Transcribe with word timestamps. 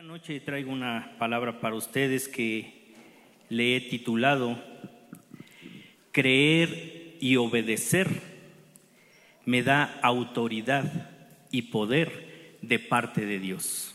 Esta 0.00 0.12
noche 0.12 0.40
traigo 0.40 0.72
una 0.72 1.14
palabra 1.18 1.60
para 1.60 1.74
ustedes 1.74 2.26
que 2.26 2.94
le 3.50 3.76
he 3.76 3.82
titulado 3.82 4.58
Creer 6.10 7.18
y 7.20 7.36
obedecer 7.36 8.08
me 9.44 9.62
da 9.62 10.00
autoridad 10.02 11.10
y 11.50 11.60
poder 11.70 12.56
de 12.62 12.78
parte 12.78 13.26
de 13.26 13.40
Dios. 13.40 13.94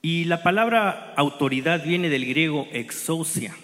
Y 0.00 0.24
la 0.24 0.42
palabra 0.42 1.12
autoridad 1.14 1.84
viene 1.84 2.08
del 2.08 2.24
griego 2.24 2.68
exousia, 2.72 3.54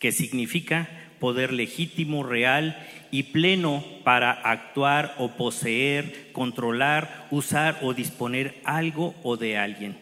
que 0.00 0.12
significa 0.12 1.03
poder 1.20 1.52
legítimo, 1.52 2.22
real 2.22 2.76
y 3.10 3.24
pleno 3.24 3.84
para 4.02 4.32
actuar 4.32 5.14
o 5.18 5.36
poseer, 5.36 6.32
controlar, 6.32 7.26
usar 7.30 7.78
o 7.82 7.94
disponer 7.94 8.60
algo 8.64 9.14
o 9.22 9.36
de 9.36 9.56
alguien. 9.56 9.98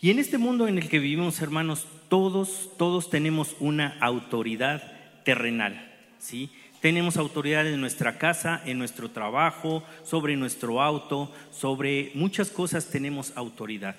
Y 0.00 0.10
en 0.10 0.18
este 0.18 0.38
mundo 0.38 0.68
en 0.68 0.78
el 0.78 0.88
que 0.88 0.98
vivimos, 0.98 1.40
hermanos, 1.40 1.86
todos, 2.08 2.70
todos 2.78 3.10
tenemos 3.10 3.56
una 3.60 3.96
autoridad 4.00 4.82
terrenal, 5.24 5.92
¿sí? 6.18 6.50
Tenemos 6.80 7.16
autoridad 7.16 7.66
en 7.66 7.80
nuestra 7.80 8.18
casa, 8.18 8.62
en 8.64 8.78
nuestro 8.78 9.10
trabajo, 9.10 9.82
sobre 10.04 10.36
nuestro 10.36 10.82
auto, 10.82 11.32
sobre 11.50 12.12
muchas 12.14 12.50
cosas 12.50 12.90
tenemos 12.90 13.32
autoridad. 13.36 13.96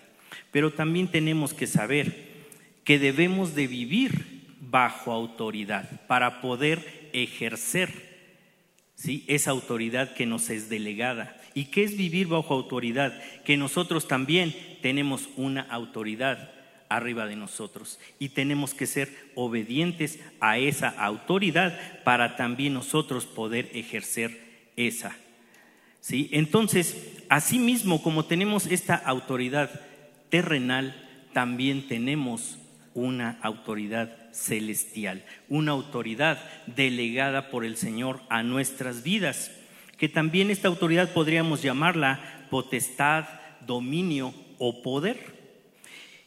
Pero 0.52 0.72
también 0.72 1.08
tenemos 1.08 1.54
que 1.54 1.68
saber 1.68 2.28
que 2.84 3.00
debemos 3.00 3.56
de 3.56 3.68
vivir 3.68 4.37
bajo 4.70 5.12
autoridad 5.12 6.06
para 6.08 6.42
poder 6.42 7.10
ejercer 7.14 7.90
¿sí? 8.96 9.24
esa 9.28 9.52
autoridad 9.52 10.14
que 10.14 10.26
nos 10.26 10.50
es 10.50 10.70
delegada. 10.70 11.40
¿Y 11.54 11.66
qué 11.66 11.84
es 11.84 11.98
vivir 11.98 12.28
bajo 12.28 12.54
autoridad? 12.54 13.20
Que 13.44 13.58
nosotros 13.58 14.08
también 14.08 14.56
tenemos 14.82 15.30
una 15.38 15.62
autoridad 15.62 16.52
arriba 16.90 17.26
de 17.26 17.36
nosotros 17.36 18.00
y 18.20 18.30
tenemos 18.30 18.74
que 18.74 18.86
ser 18.86 19.14
obedientes 19.36 20.20
a 20.40 20.58
esa 20.58 20.90
autoridad 20.90 21.78
para 22.04 22.36
también 22.36 22.74
nosotros 22.74 23.26
poder 23.26 23.70
ejercer 23.74 24.72
esa. 24.76 25.16
¿Sí? 26.00 26.30
Entonces, 26.32 27.24
asimismo 27.28 28.02
como 28.02 28.26
tenemos 28.26 28.68
esta 28.68 28.96
autoridad 28.96 29.82
terrenal, 30.30 30.96
también 31.34 31.88
tenemos 31.88 32.58
una 32.98 33.38
autoridad 33.44 34.10
celestial, 34.32 35.24
una 35.50 35.74
autoridad 35.74 36.44
delegada 36.66 37.52
por 37.52 37.64
el 37.64 37.78
Señor 37.78 38.22
a 38.28 38.42
nuestras 38.42 39.04
vidas, 39.04 39.52
que 39.98 40.10
también 40.10 40.50
esta 40.50 40.68
autoridad 40.68 41.14
podríamos 41.14 41.62
llamarla 41.62 42.48
potestad, 42.50 43.26
dominio 43.68 44.34
o 44.58 44.82
poder. 44.82 45.38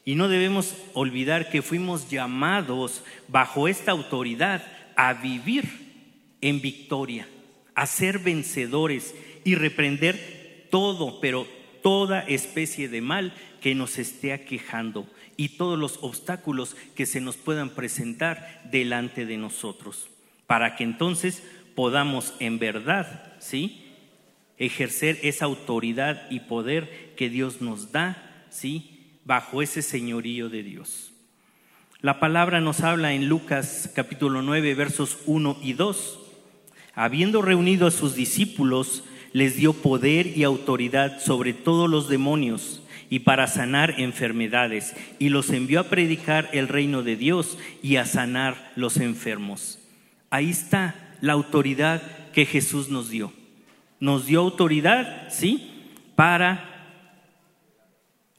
Y 0.05 0.15
no 0.15 0.29
debemos 0.29 0.77
olvidar 0.95 1.51
que 1.51 1.61
fuimos 1.61 2.09
llamados 2.09 3.03
bajo 3.27 3.67
esta 3.67 3.91
autoridad 3.91 4.65
a 4.95 5.15
vivir 5.15 5.65
en 6.41 6.61
victoria, 6.61 7.27
a 7.75 7.87
ser 7.87 8.21
vencedores 8.21 9.13
y 9.43 9.57
reprender 9.57 10.69
todo, 10.71 11.21
pero 11.21 11.49
toda 11.83 12.21
especie 12.21 12.89
de 12.89 13.01
mal 13.01 13.33
que 13.61 13.75
nos 13.75 13.99
esté 13.99 14.33
aquejando 14.33 15.09
y 15.41 15.49
todos 15.49 15.79
los 15.79 15.99
obstáculos 16.03 16.77
que 16.95 17.07
se 17.07 17.19
nos 17.19 17.39
puedan 17.39 17.71
presentar 17.71 18.61
delante 18.71 19.25
de 19.25 19.39
nosotros, 19.39 20.11
para 20.47 20.77
que 20.77 20.85
entonces 20.85 21.43
podamos 21.75 22.35
en 22.41 22.59
verdad, 22.59 23.33
¿sí? 23.39 23.87
ejercer 24.59 25.19
esa 25.23 25.47
autoridad 25.47 26.31
y 26.31 26.41
poder 26.41 27.15
que 27.17 27.31
Dios 27.31 27.63
nos 27.63 27.91
da, 27.91 28.45
¿sí? 28.51 29.01
bajo 29.25 29.63
ese 29.63 29.81
señorío 29.81 30.51
de 30.51 30.63
Dios. 30.63 31.15
La 32.03 32.21
palabra 32.21 32.61
nos 32.61 32.81
habla 32.81 33.15
en 33.15 33.27
Lucas 33.27 33.91
capítulo 33.95 34.43
9 34.43 34.75
versos 34.75 35.21
1 35.25 35.57
y 35.63 35.73
2. 35.73 36.19
Habiendo 36.93 37.41
reunido 37.41 37.87
a 37.87 37.91
sus 37.91 38.15
discípulos, 38.15 39.05
les 39.33 39.57
dio 39.57 39.73
poder 39.73 40.37
y 40.37 40.45
autoridad 40.45 41.19
sobre 41.19 41.55
todos 41.55 41.89
los 41.89 42.11
demonios 42.11 42.83
y 43.11 43.19
para 43.21 43.49
sanar 43.49 43.97
enfermedades, 43.99 44.95
y 45.19 45.29
los 45.29 45.51
envió 45.51 45.81
a 45.81 45.89
predicar 45.91 46.49
el 46.53 46.69
reino 46.69 47.03
de 47.03 47.17
Dios 47.17 47.59
y 47.83 47.97
a 47.97 48.07
sanar 48.07 48.73
los 48.77 48.97
enfermos. 48.99 49.81
Ahí 50.31 50.49
está 50.49 50.95
la 51.21 51.33
autoridad 51.33 52.03
que 52.33 52.47
Jesús 52.47 52.89
nos 52.89 53.11
dio. 53.11 53.33
Nos 53.99 54.27
dio 54.27 54.41
autoridad, 54.41 55.29
¿sí? 55.29 55.71
Para 56.15 56.69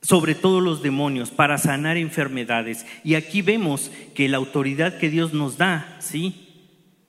sobre 0.01 0.33
todos 0.33 0.63
los 0.63 0.81
demonios, 0.81 1.29
para 1.29 1.57
sanar 1.57 1.97
enfermedades. 1.97 2.87
Y 3.03 3.15
aquí 3.15 3.41
vemos 3.41 3.91
que 4.15 4.29
la 4.29 4.37
autoridad 4.37 4.97
que 4.97 5.09
Dios 5.09 5.33
nos 5.33 5.57
da, 5.57 5.97
¿sí? 5.99 6.47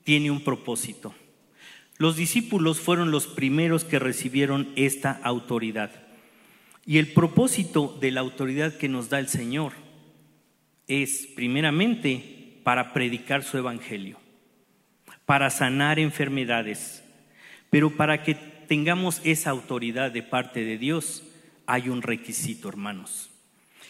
Tiene 0.04 0.30
un 0.30 0.42
propósito. 0.42 1.14
Los 1.96 2.16
discípulos 2.16 2.80
fueron 2.80 3.10
los 3.10 3.26
primeros 3.26 3.84
que 3.84 3.98
recibieron 3.98 4.72
esta 4.76 5.12
autoridad. 5.22 5.90
Y 6.84 6.98
el 6.98 7.12
propósito 7.12 7.96
de 8.00 8.10
la 8.10 8.20
autoridad 8.20 8.76
que 8.76 8.88
nos 8.88 9.08
da 9.08 9.18
el 9.18 9.28
Señor 9.28 9.72
es, 10.88 11.28
primeramente, 11.34 12.58
para 12.64 12.92
predicar 12.92 13.44
su 13.44 13.56
evangelio, 13.58 14.18
para 15.24 15.50
sanar 15.50 15.98
enfermedades. 15.98 17.04
Pero 17.70 17.90
para 17.90 18.22
que 18.24 18.34
tengamos 18.34 19.20
esa 19.24 19.50
autoridad 19.50 20.10
de 20.10 20.22
parte 20.22 20.64
de 20.64 20.78
Dios, 20.78 21.22
hay 21.66 21.88
un 21.88 22.02
requisito, 22.02 22.68
hermanos. 22.68 23.30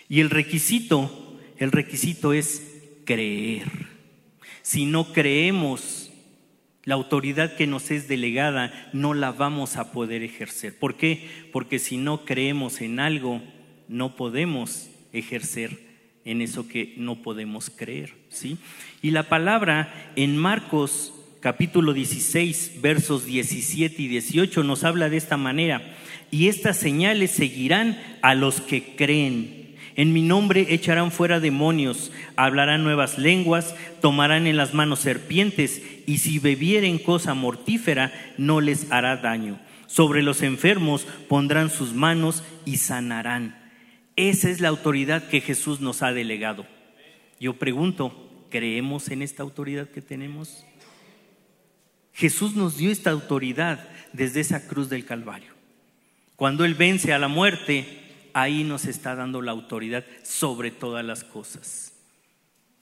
Y 0.08 0.20
el 0.20 0.30
requisito, 0.30 1.40
el 1.56 1.72
requisito 1.72 2.32
es 2.32 2.80
creer. 3.04 3.68
Si 4.60 4.84
no 4.84 5.12
creemos 5.12 6.11
la 6.84 6.94
autoridad 6.94 7.54
que 7.54 7.66
nos 7.66 7.90
es 7.90 8.08
delegada 8.08 8.90
no 8.92 9.14
la 9.14 9.32
vamos 9.32 9.76
a 9.76 9.92
poder 9.92 10.22
ejercer. 10.22 10.76
¿Por 10.78 10.96
qué? 10.96 11.28
Porque 11.52 11.78
si 11.78 11.96
no 11.96 12.24
creemos 12.24 12.80
en 12.80 12.98
algo, 12.98 13.42
no 13.88 14.16
podemos 14.16 14.88
ejercer 15.12 15.78
en 16.24 16.40
eso 16.40 16.68
que 16.68 16.94
no 16.96 17.22
podemos 17.22 17.70
creer, 17.70 18.14
¿sí? 18.28 18.58
Y 19.00 19.10
la 19.10 19.28
palabra 19.28 20.12
en 20.16 20.36
Marcos 20.36 21.12
capítulo 21.40 21.92
16, 21.92 22.80
versos 22.80 23.26
17 23.26 24.00
y 24.00 24.08
18 24.08 24.62
nos 24.62 24.84
habla 24.84 25.08
de 25.08 25.16
esta 25.16 25.36
manera, 25.36 25.82
y 26.30 26.48
estas 26.48 26.76
señales 26.76 27.32
seguirán 27.32 28.00
a 28.22 28.34
los 28.34 28.60
que 28.60 28.94
creen. 28.96 29.61
En 29.94 30.12
mi 30.12 30.22
nombre 30.22 30.66
echarán 30.70 31.12
fuera 31.12 31.40
demonios, 31.40 32.12
hablarán 32.36 32.82
nuevas 32.82 33.18
lenguas, 33.18 33.74
tomarán 34.00 34.46
en 34.46 34.56
las 34.56 34.74
manos 34.74 35.00
serpientes, 35.00 35.82
y 36.06 36.18
si 36.18 36.38
bebieren 36.38 36.98
cosa 36.98 37.34
mortífera, 37.34 38.12
no 38.38 38.60
les 38.60 38.90
hará 38.90 39.16
daño. 39.16 39.60
Sobre 39.86 40.22
los 40.22 40.42
enfermos 40.42 41.06
pondrán 41.28 41.68
sus 41.68 41.92
manos 41.92 42.42
y 42.64 42.78
sanarán. 42.78 43.60
Esa 44.16 44.48
es 44.48 44.60
la 44.60 44.68
autoridad 44.68 45.28
que 45.28 45.40
Jesús 45.40 45.80
nos 45.80 46.02
ha 46.02 46.12
delegado. 46.12 46.66
Yo 47.38 47.54
pregunto, 47.58 48.46
¿creemos 48.50 49.10
en 49.10 49.20
esta 49.20 49.42
autoridad 49.42 49.88
que 49.88 50.00
tenemos? 50.00 50.64
Jesús 52.12 52.54
nos 52.54 52.76
dio 52.76 52.90
esta 52.90 53.10
autoridad 53.10 53.88
desde 54.12 54.40
esa 54.40 54.66
cruz 54.66 54.88
del 54.88 55.04
Calvario. 55.04 55.52
Cuando 56.36 56.64
Él 56.64 56.74
vence 56.74 57.12
a 57.12 57.18
la 57.18 57.28
muerte, 57.28 58.01
ahí 58.34 58.64
nos 58.64 58.86
está 58.86 59.14
dando 59.14 59.42
la 59.42 59.52
autoridad 59.52 60.04
sobre 60.22 60.70
todas 60.70 61.04
las 61.04 61.24
cosas. 61.24 61.92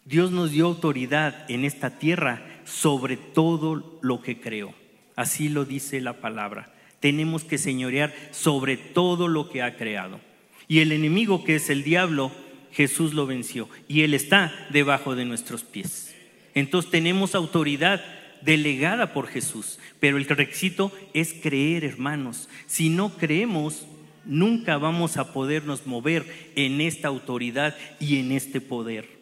Dios 0.05 0.31
nos 0.31 0.51
dio 0.51 0.67
autoridad 0.67 1.51
en 1.51 1.65
esta 1.65 1.99
tierra 1.99 2.63
sobre 2.65 3.17
todo 3.17 3.99
lo 4.03 4.23
que 4.23 4.41
creó. 4.41 4.75
Así 5.17 5.49
lo 5.49 5.65
dice 5.65 6.01
la 6.01 6.15
palabra. 6.21 6.73
Tenemos 7.01 7.45
que 7.45 7.59
señorear 7.59 8.15
sobre 8.31 8.77
todo 8.77 9.29
lo 9.29 9.49
que 9.49 9.63
ha 9.63 9.77
creado. 9.77 10.21
Y 10.69 10.81
el 10.81 10.93
enemigo 10.93 11.45
que 11.45 11.57
es 11.57 11.71
el 11.71 11.83
diablo, 11.83 12.31
Jesús 12.73 13.15
lo 13.15 13.27
venció. 13.27 13.69
Y 13.89 14.03
Él 14.03 14.15
está 14.15 14.53
debajo 14.71 15.15
de 15.15 15.25
nuestros 15.25 15.63
pies. 15.63 16.15
Entonces 16.55 16.91
tenemos 16.91 17.35
autoridad 17.35 18.03
delegada 18.43 19.13
por 19.13 19.27
Jesús. 19.27 19.79
Pero 19.99 20.17
el 20.17 20.27
requisito 20.27 20.93
es 21.13 21.35
creer, 21.35 21.85
hermanos. 21.85 22.49
Si 22.67 22.89
no 22.89 23.17
creemos, 23.17 23.87
nunca 24.31 24.79
vamos 24.79 25.17
a 25.17 25.33
podernos 25.35 25.87
mover 25.87 26.25
en 26.55 26.81
esta 26.81 27.09
autoridad 27.09 27.77
y 27.99 28.19
en 28.19 28.33
este 28.33 28.61
poder. 28.61 29.21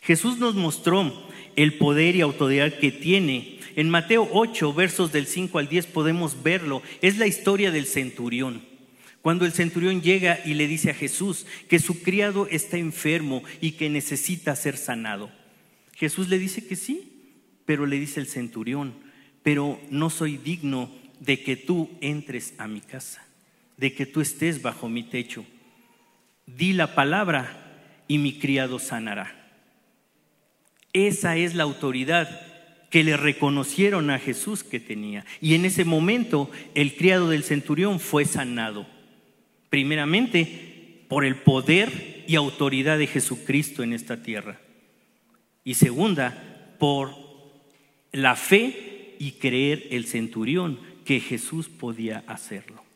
Jesús 0.00 0.38
nos 0.38 0.54
mostró 0.54 1.28
el 1.56 1.74
poder 1.74 2.16
y 2.16 2.22
autoridad 2.22 2.72
que 2.72 2.92
tiene. 2.92 3.58
En 3.76 3.90
Mateo 3.90 4.28
8, 4.32 4.72
versos 4.72 5.12
del 5.12 5.26
5 5.26 5.58
al 5.58 5.68
10 5.68 5.86
podemos 5.86 6.42
verlo. 6.42 6.82
Es 7.02 7.18
la 7.18 7.26
historia 7.26 7.70
del 7.70 7.86
centurión. 7.86 8.62
Cuando 9.20 9.44
el 9.44 9.52
centurión 9.52 10.00
llega 10.00 10.40
y 10.46 10.54
le 10.54 10.66
dice 10.66 10.90
a 10.90 10.94
Jesús 10.94 11.44
que 11.68 11.78
su 11.78 12.00
criado 12.00 12.46
está 12.46 12.78
enfermo 12.78 13.42
y 13.60 13.72
que 13.72 13.90
necesita 13.90 14.56
ser 14.56 14.78
sanado. 14.78 15.30
Jesús 15.94 16.28
le 16.28 16.38
dice 16.38 16.66
que 16.66 16.76
sí, 16.76 17.34
pero 17.66 17.84
le 17.84 17.98
dice 17.98 18.20
el 18.20 18.26
centurión, 18.26 18.94
pero 19.42 19.78
no 19.90 20.08
soy 20.08 20.38
digno 20.38 20.90
de 21.18 21.42
que 21.42 21.56
tú 21.56 21.90
entres 22.00 22.54
a 22.56 22.66
mi 22.66 22.80
casa 22.80 23.29
de 23.80 23.94
que 23.94 24.04
tú 24.04 24.20
estés 24.20 24.60
bajo 24.60 24.90
mi 24.90 25.02
techo. 25.02 25.44
Di 26.46 26.74
la 26.74 26.94
palabra 26.94 28.04
y 28.06 28.18
mi 28.18 28.38
criado 28.38 28.78
sanará. 28.78 29.34
Esa 30.92 31.36
es 31.38 31.54
la 31.54 31.62
autoridad 31.62 32.28
que 32.90 33.02
le 33.04 33.16
reconocieron 33.16 34.10
a 34.10 34.18
Jesús 34.18 34.62
que 34.62 34.80
tenía. 34.80 35.24
Y 35.40 35.54
en 35.54 35.64
ese 35.64 35.84
momento 35.84 36.50
el 36.74 36.94
criado 36.94 37.30
del 37.30 37.42
centurión 37.42 38.00
fue 38.00 38.26
sanado. 38.26 38.86
Primeramente, 39.70 41.06
por 41.08 41.24
el 41.24 41.36
poder 41.36 42.24
y 42.26 42.34
autoridad 42.34 42.98
de 42.98 43.06
Jesucristo 43.06 43.82
en 43.82 43.94
esta 43.94 44.22
tierra. 44.22 44.60
Y 45.64 45.74
segunda, 45.74 46.76
por 46.78 47.14
la 48.12 48.36
fe 48.36 49.16
y 49.18 49.32
creer 49.32 49.86
el 49.90 50.06
centurión 50.06 50.78
que 51.04 51.20
Jesús 51.20 51.68
podía 51.68 52.24
hacerlo. 52.26 52.89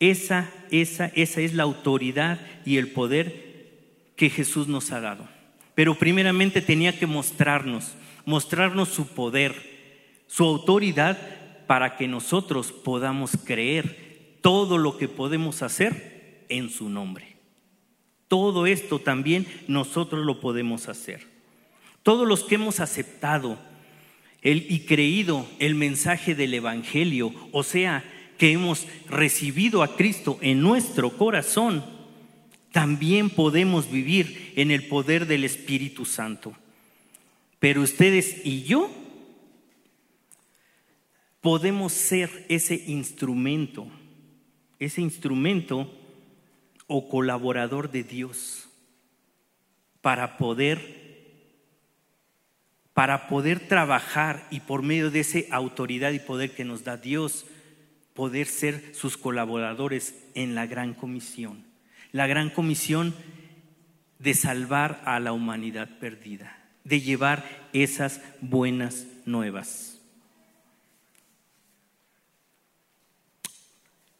Esa, 0.00 0.50
esa, 0.70 1.06
esa 1.14 1.40
es 1.40 1.54
la 1.54 1.64
autoridad 1.64 2.40
y 2.64 2.76
el 2.76 2.88
poder 2.88 3.48
que 4.16 4.30
Jesús 4.30 4.68
nos 4.68 4.92
ha 4.92 5.00
dado. 5.00 5.28
Pero 5.74 5.96
primeramente 5.96 6.60
tenía 6.60 6.98
que 6.98 7.06
mostrarnos, 7.06 7.94
mostrarnos 8.24 8.88
su 8.88 9.06
poder, 9.06 9.54
su 10.26 10.44
autoridad 10.44 11.18
para 11.66 11.96
que 11.96 12.08
nosotros 12.08 12.72
podamos 12.72 13.32
creer 13.44 14.38
todo 14.40 14.78
lo 14.78 14.98
que 14.98 15.08
podemos 15.08 15.62
hacer 15.62 16.44
en 16.48 16.70
su 16.70 16.88
nombre. 16.88 17.36
Todo 18.28 18.66
esto 18.66 18.98
también 18.98 19.46
nosotros 19.68 20.24
lo 20.24 20.40
podemos 20.40 20.88
hacer. 20.88 21.26
Todos 22.02 22.26
los 22.26 22.44
que 22.44 22.56
hemos 22.56 22.80
aceptado 22.80 23.58
y 24.42 24.80
creído 24.80 25.46
el 25.58 25.74
mensaje 25.74 26.34
del 26.34 26.54
Evangelio, 26.54 27.32
o 27.52 27.62
sea, 27.62 28.04
que 28.38 28.52
hemos 28.52 28.86
recibido 29.08 29.82
a 29.82 29.96
Cristo 29.96 30.38
en 30.40 30.62
nuestro 30.62 31.10
corazón, 31.10 31.84
también 32.72 33.28
podemos 33.28 33.90
vivir 33.90 34.52
en 34.56 34.70
el 34.70 34.86
poder 34.86 35.26
del 35.26 35.44
Espíritu 35.44 36.04
Santo. 36.04 36.54
Pero 37.58 37.82
ustedes 37.82 38.42
y 38.44 38.62
yo 38.62 38.90
podemos 41.40 41.92
ser 41.92 42.46
ese 42.48 42.84
instrumento, 42.86 43.88
ese 44.78 45.00
instrumento 45.00 45.92
o 46.86 47.08
colaborador 47.08 47.90
de 47.90 48.04
Dios 48.04 48.68
para 50.00 50.36
poder 50.36 51.08
para 52.94 53.28
poder 53.28 53.68
trabajar 53.68 54.48
y 54.50 54.58
por 54.58 54.82
medio 54.82 55.12
de 55.12 55.20
esa 55.20 55.38
autoridad 55.52 56.10
y 56.10 56.18
poder 56.18 56.50
que 56.50 56.64
nos 56.64 56.82
da 56.82 56.96
Dios, 56.96 57.46
poder 58.18 58.48
ser 58.48 58.96
sus 58.96 59.16
colaboradores 59.16 60.12
en 60.34 60.56
la 60.56 60.66
gran 60.66 60.92
comisión. 60.92 61.64
La 62.10 62.26
gran 62.26 62.50
comisión 62.50 63.14
de 64.18 64.34
salvar 64.34 65.00
a 65.04 65.20
la 65.20 65.30
humanidad 65.30 65.88
perdida, 66.00 66.58
de 66.82 67.00
llevar 67.00 67.44
esas 67.72 68.20
buenas 68.40 69.06
nuevas. 69.24 70.00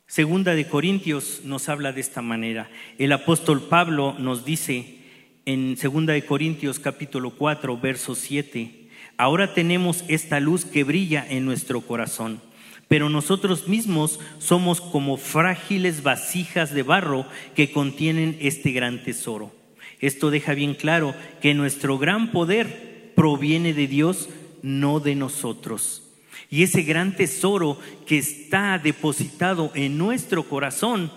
Segunda 0.06 0.54
de 0.54 0.68
Corintios 0.68 1.40
nos 1.42 1.68
habla 1.68 1.90
de 1.90 2.00
esta 2.00 2.22
manera. 2.22 2.70
El 2.98 3.10
apóstol 3.10 3.62
Pablo 3.62 4.14
nos 4.16 4.44
dice 4.44 5.00
en 5.44 5.76
Segunda 5.76 6.12
de 6.12 6.24
Corintios 6.24 6.78
capítulo 6.78 7.30
4, 7.30 7.76
verso 7.78 8.14
7, 8.14 8.90
ahora 9.16 9.54
tenemos 9.54 10.04
esta 10.06 10.38
luz 10.38 10.64
que 10.64 10.84
brilla 10.84 11.26
en 11.28 11.44
nuestro 11.44 11.80
corazón 11.80 12.46
pero 12.88 13.10
nosotros 13.10 13.68
mismos 13.68 14.18
somos 14.38 14.80
como 14.80 15.18
frágiles 15.18 16.02
vasijas 16.02 16.72
de 16.72 16.82
barro 16.82 17.26
que 17.54 17.70
contienen 17.70 18.36
este 18.40 18.72
gran 18.72 19.04
tesoro. 19.04 19.54
Esto 20.00 20.30
deja 20.30 20.54
bien 20.54 20.74
claro 20.74 21.14
que 21.40 21.54
nuestro 21.54 21.98
gran 21.98 22.32
poder 22.32 23.12
proviene 23.14 23.74
de 23.74 23.86
Dios, 23.86 24.28
no 24.62 25.00
de 25.00 25.14
nosotros. 25.14 26.02
Y 26.50 26.62
ese 26.62 26.82
gran 26.82 27.14
tesoro 27.14 27.78
que 28.06 28.16
está 28.16 28.78
depositado 28.78 29.70
en 29.74 29.98
nuestro 29.98 30.44
corazón 30.44 31.12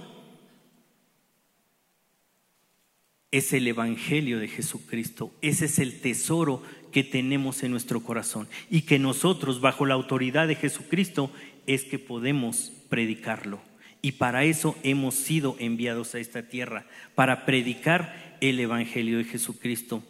es 3.31 3.53
el 3.53 3.65
Evangelio 3.67 4.39
de 4.39 4.49
Jesucristo. 4.49 5.31
Ese 5.41 5.65
es 5.65 5.79
el 5.79 6.01
tesoro 6.01 6.63
que 6.91 7.03
tenemos 7.03 7.63
en 7.63 7.71
nuestro 7.71 8.01
corazón 8.01 8.47
y 8.69 8.81
que 8.81 8.99
nosotros, 8.99 9.61
bajo 9.61 9.85
la 9.85 9.93
autoridad 9.93 10.47
de 10.47 10.55
Jesucristo, 10.55 11.31
es 11.67 11.83
que 11.83 11.99
podemos 11.99 12.71
predicarlo. 12.89 13.61
Y 14.01 14.13
para 14.13 14.43
eso 14.43 14.75
hemos 14.83 15.15
sido 15.15 15.55
enviados 15.59 16.15
a 16.15 16.19
esta 16.19 16.43
tierra, 16.43 16.85
para 17.15 17.45
predicar 17.45 18.37
el 18.41 18.59
Evangelio 18.59 19.19
de 19.19 19.25
Jesucristo. 19.25 20.03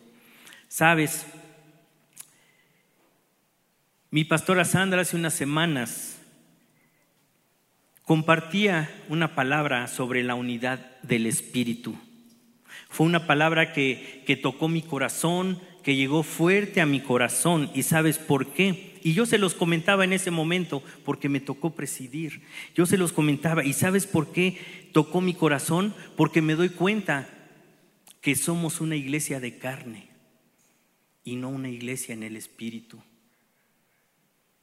Sabes, 0.68 1.26
mi 4.10 4.24
pastora 4.24 4.66
Sandra 4.66 5.02
hace 5.02 5.18
unas 5.18 5.34
semanas 5.34 6.18
compartía 8.04 8.90
una 9.10 9.36
palabra 9.36 9.88
sobre 9.88 10.24
la 10.24 10.36
unidad 10.36 11.00
del 11.02 11.28
Espíritu. 11.28 11.98
Fue 12.90 13.06
una 13.06 13.26
palabra 13.26 13.72
que, 13.72 14.24
que 14.26 14.36
tocó 14.36 14.68
mi 14.68 14.82
corazón, 14.82 15.62
que 15.84 15.96
llegó 15.96 16.24
fuerte 16.24 16.82
a 16.82 16.86
mi 16.86 17.00
corazón. 17.00 17.70
¿Y 17.74 17.84
sabes 17.84 18.18
por 18.18 18.48
qué? 18.54 18.91
Y 19.04 19.14
yo 19.14 19.26
se 19.26 19.38
los 19.38 19.54
comentaba 19.54 20.04
en 20.04 20.14
ese 20.14 20.32
momento 20.32 20.84
porque 21.04 21.30
me 21.30 21.40
tocó 21.40 21.76
presidir. 21.76 22.42
Yo 22.76 22.86
se 22.86 22.98
los 22.98 23.14
comentaba. 23.14 23.64
¿Y 23.64 23.74
sabes 23.74 24.06
por 24.06 24.32
qué 24.32 24.90
tocó 24.94 25.22
mi 25.22 25.34
corazón? 25.34 25.94
Porque 26.16 26.42
me 26.42 26.56
doy 26.56 26.70
cuenta 26.70 27.30
que 28.22 28.36
somos 28.36 28.82
una 28.82 28.96
iglesia 28.96 29.40
de 29.40 29.58
carne 29.58 30.10
y 31.24 31.36
no 31.36 31.50
una 31.50 31.70
iglesia 31.70 32.14
en 32.14 32.24
el 32.24 32.36
espíritu. 32.36 33.02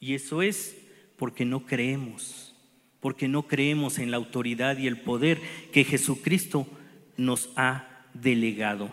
Y 0.01 0.15
eso 0.15 0.43
es 0.43 0.77
porque 1.17 1.45
no 1.45 1.67
creemos, 1.67 2.55
porque 3.01 3.27
no 3.27 3.49
creemos 3.49 3.99
en 3.99 4.11
la 4.11 4.17
autoridad 4.17 4.79
y 4.79 4.87
el 4.87 5.01
poder 5.01 5.41
que 5.73 5.85
Jesucristo 5.85 6.69
nos 7.17 7.51
ha 7.57 8.07
delegado. 8.15 8.93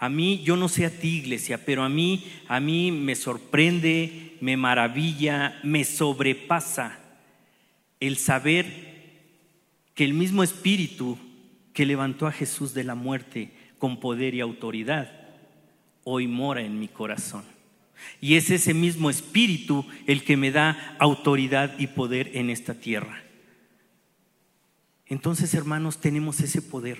A 0.00 0.08
mí, 0.08 0.40
yo 0.44 0.56
no 0.56 0.68
sé 0.68 0.86
a 0.86 0.90
ti, 0.90 1.18
iglesia, 1.18 1.64
pero 1.64 1.82
a 1.82 1.88
mí, 1.88 2.24
a 2.46 2.60
mí 2.60 2.92
me 2.92 3.16
sorprende, 3.16 4.27
me 4.40 4.56
maravilla, 4.56 5.58
me 5.62 5.84
sobrepasa 5.84 6.98
el 8.00 8.16
saber 8.16 8.88
que 9.94 10.04
el 10.04 10.14
mismo 10.14 10.42
Espíritu 10.42 11.18
que 11.72 11.86
levantó 11.86 12.26
a 12.26 12.32
Jesús 12.32 12.74
de 12.74 12.84
la 12.84 12.94
muerte 12.94 13.52
con 13.78 14.00
poder 14.00 14.34
y 14.34 14.40
autoridad, 14.40 15.10
hoy 16.04 16.26
mora 16.26 16.62
en 16.62 16.78
mi 16.78 16.88
corazón. 16.88 17.44
Y 18.20 18.34
es 18.34 18.50
ese 18.50 18.74
mismo 18.74 19.10
Espíritu 19.10 19.84
el 20.06 20.24
que 20.24 20.36
me 20.36 20.50
da 20.50 20.96
autoridad 20.98 21.78
y 21.78 21.88
poder 21.88 22.30
en 22.34 22.50
esta 22.50 22.74
tierra. 22.74 23.22
Entonces, 25.06 25.54
hermanos, 25.54 26.00
tenemos 26.00 26.40
ese 26.40 26.62
poder, 26.62 26.98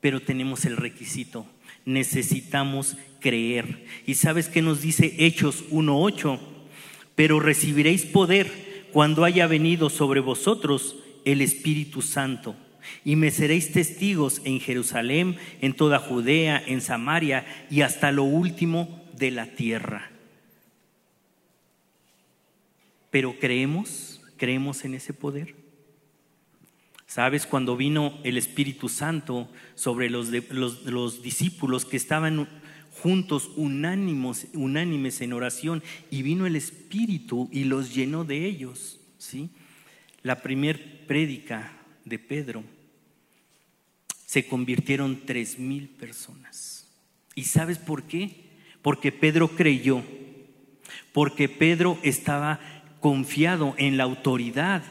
pero 0.00 0.20
tenemos 0.20 0.64
el 0.64 0.76
requisito 0.76 1.46
necesitamos 1.86 2.96
creer. 3.20 3.86
¿Y 4.06 4.14
sabes 4.14 4.48
qué 4.48 4.60
nos 4.60 4.82
dice 4.82 5.14
Hechos 5.18 5.64
1.8? 5.70 6.38
Pero 7.14 7.40
recibiréis 7.40 8.04
poder 8.04 8.88
cuando 8.92 9.24
haya 9.24 9.46
venido 9.46 9.88
sobre 9.88 10.20
vosotros 10.20 10.96
el 11.24 11.40
Espíritu 11.40 12.02
Santo. 12.02 12.54
Y 13.04 13.16
me 13.16 13.30
seréis 13.30 13.72
testigos 13.72 14.42
en 14.44 14.60
Jerusalén, 14.60 15.36
en 15.60 15.72
toda 15.72 15.98
Judea, 15.98 16.62
en 16.66 16.80
Samaria 16.80 17.46
y 17.70 17.80
hasta 17.80 18.12
lo 18.12 18.24
último 18.24 19.04
de 19.16 19.30
la 19.30 19.46
tierra. 19.46 20.10
Pero 23.10 23.38
creemos, 23.38 24.20
creemos 24.36 24.84
en 24.84 24.94
ese 24.94 25.14
poder. 25.14 25.54
¿Sabes? 27.06 27.46
Cuando 27.46 27.76
vino 27.76 28.18
el 28.24 28.36
Espíritu 28.36 28.88
Santo 28.88 29.48
sobre 29.74 30.10
los, 30.10 30.30
los, 30.50 31.22
discípulos 31.22 31.84
que 31.84 31.96
estaban 31.96 32.48
juntos, 33.00 33.50
unánimos, 33.56 34.46
unánimes 34.54 35.20
en 35.20 35.32
oración, 35.32 35.82
y 36.10 36.22
vino 36.22 36.46
el 36.46 36.56
Espíritu 36.56 37.48
y 37.52 37.64
los 37.64 37.94
llenó 37.94 38.24
de 38.24 38.44
ellos. 38.44 38.98
¿sí? 39.18 39.50
La 40.22 40.42
primer 40.42 41.06
prédica 41.06 41.72
de 42.04 42.18
Pedro 42.18 42.64
se 44.26 44.46
convirtieron 44.48 45.22
tres 45.24 45.58
mil 45.58 45.88
personas. 45.88 46.88
¿Y 47.36 47.44
sabes 47.44 47.78
por 47.78 48.02
qué? 48.02 48.46
Porque 48.82 49.12
Pedro 49.12 49.48
creyó, 49.48 50.02
porque 51.12 51.48
Pedro 51.48 51.98
estaba 52.02 52.58
confiado 52.98 53.74
en 53.78 53.96
la 53.96 54.04
autoridad 54.04 54.82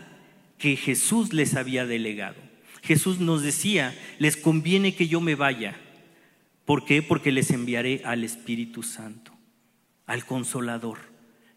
que 0.57 0.75
Jesús 0.75 1.33
les 1.33 1.55
había 1.55 1.85
delegado. 1.85 2.37
Jesús 2.81 3.19
nos 3.19 3.41
decía, 3.41 3.97
les 4.19 4.37
conviene 4.37 4.95
que 4.95 5.07
yo 5.07 5.19
me 5.19 5.35
vaya. 5.35 5.75
¿Por 6.65 6.85
qué? 6.85 7.01
Porque 7.01 7.31
les 7.31 7.51
enviaré 7.51 8.01
al 8.05 8.23
Espíritu 8.23 8.83
Santo, 8.83 9.31
al 10.05 10.25
Consolador. 10.25 10.99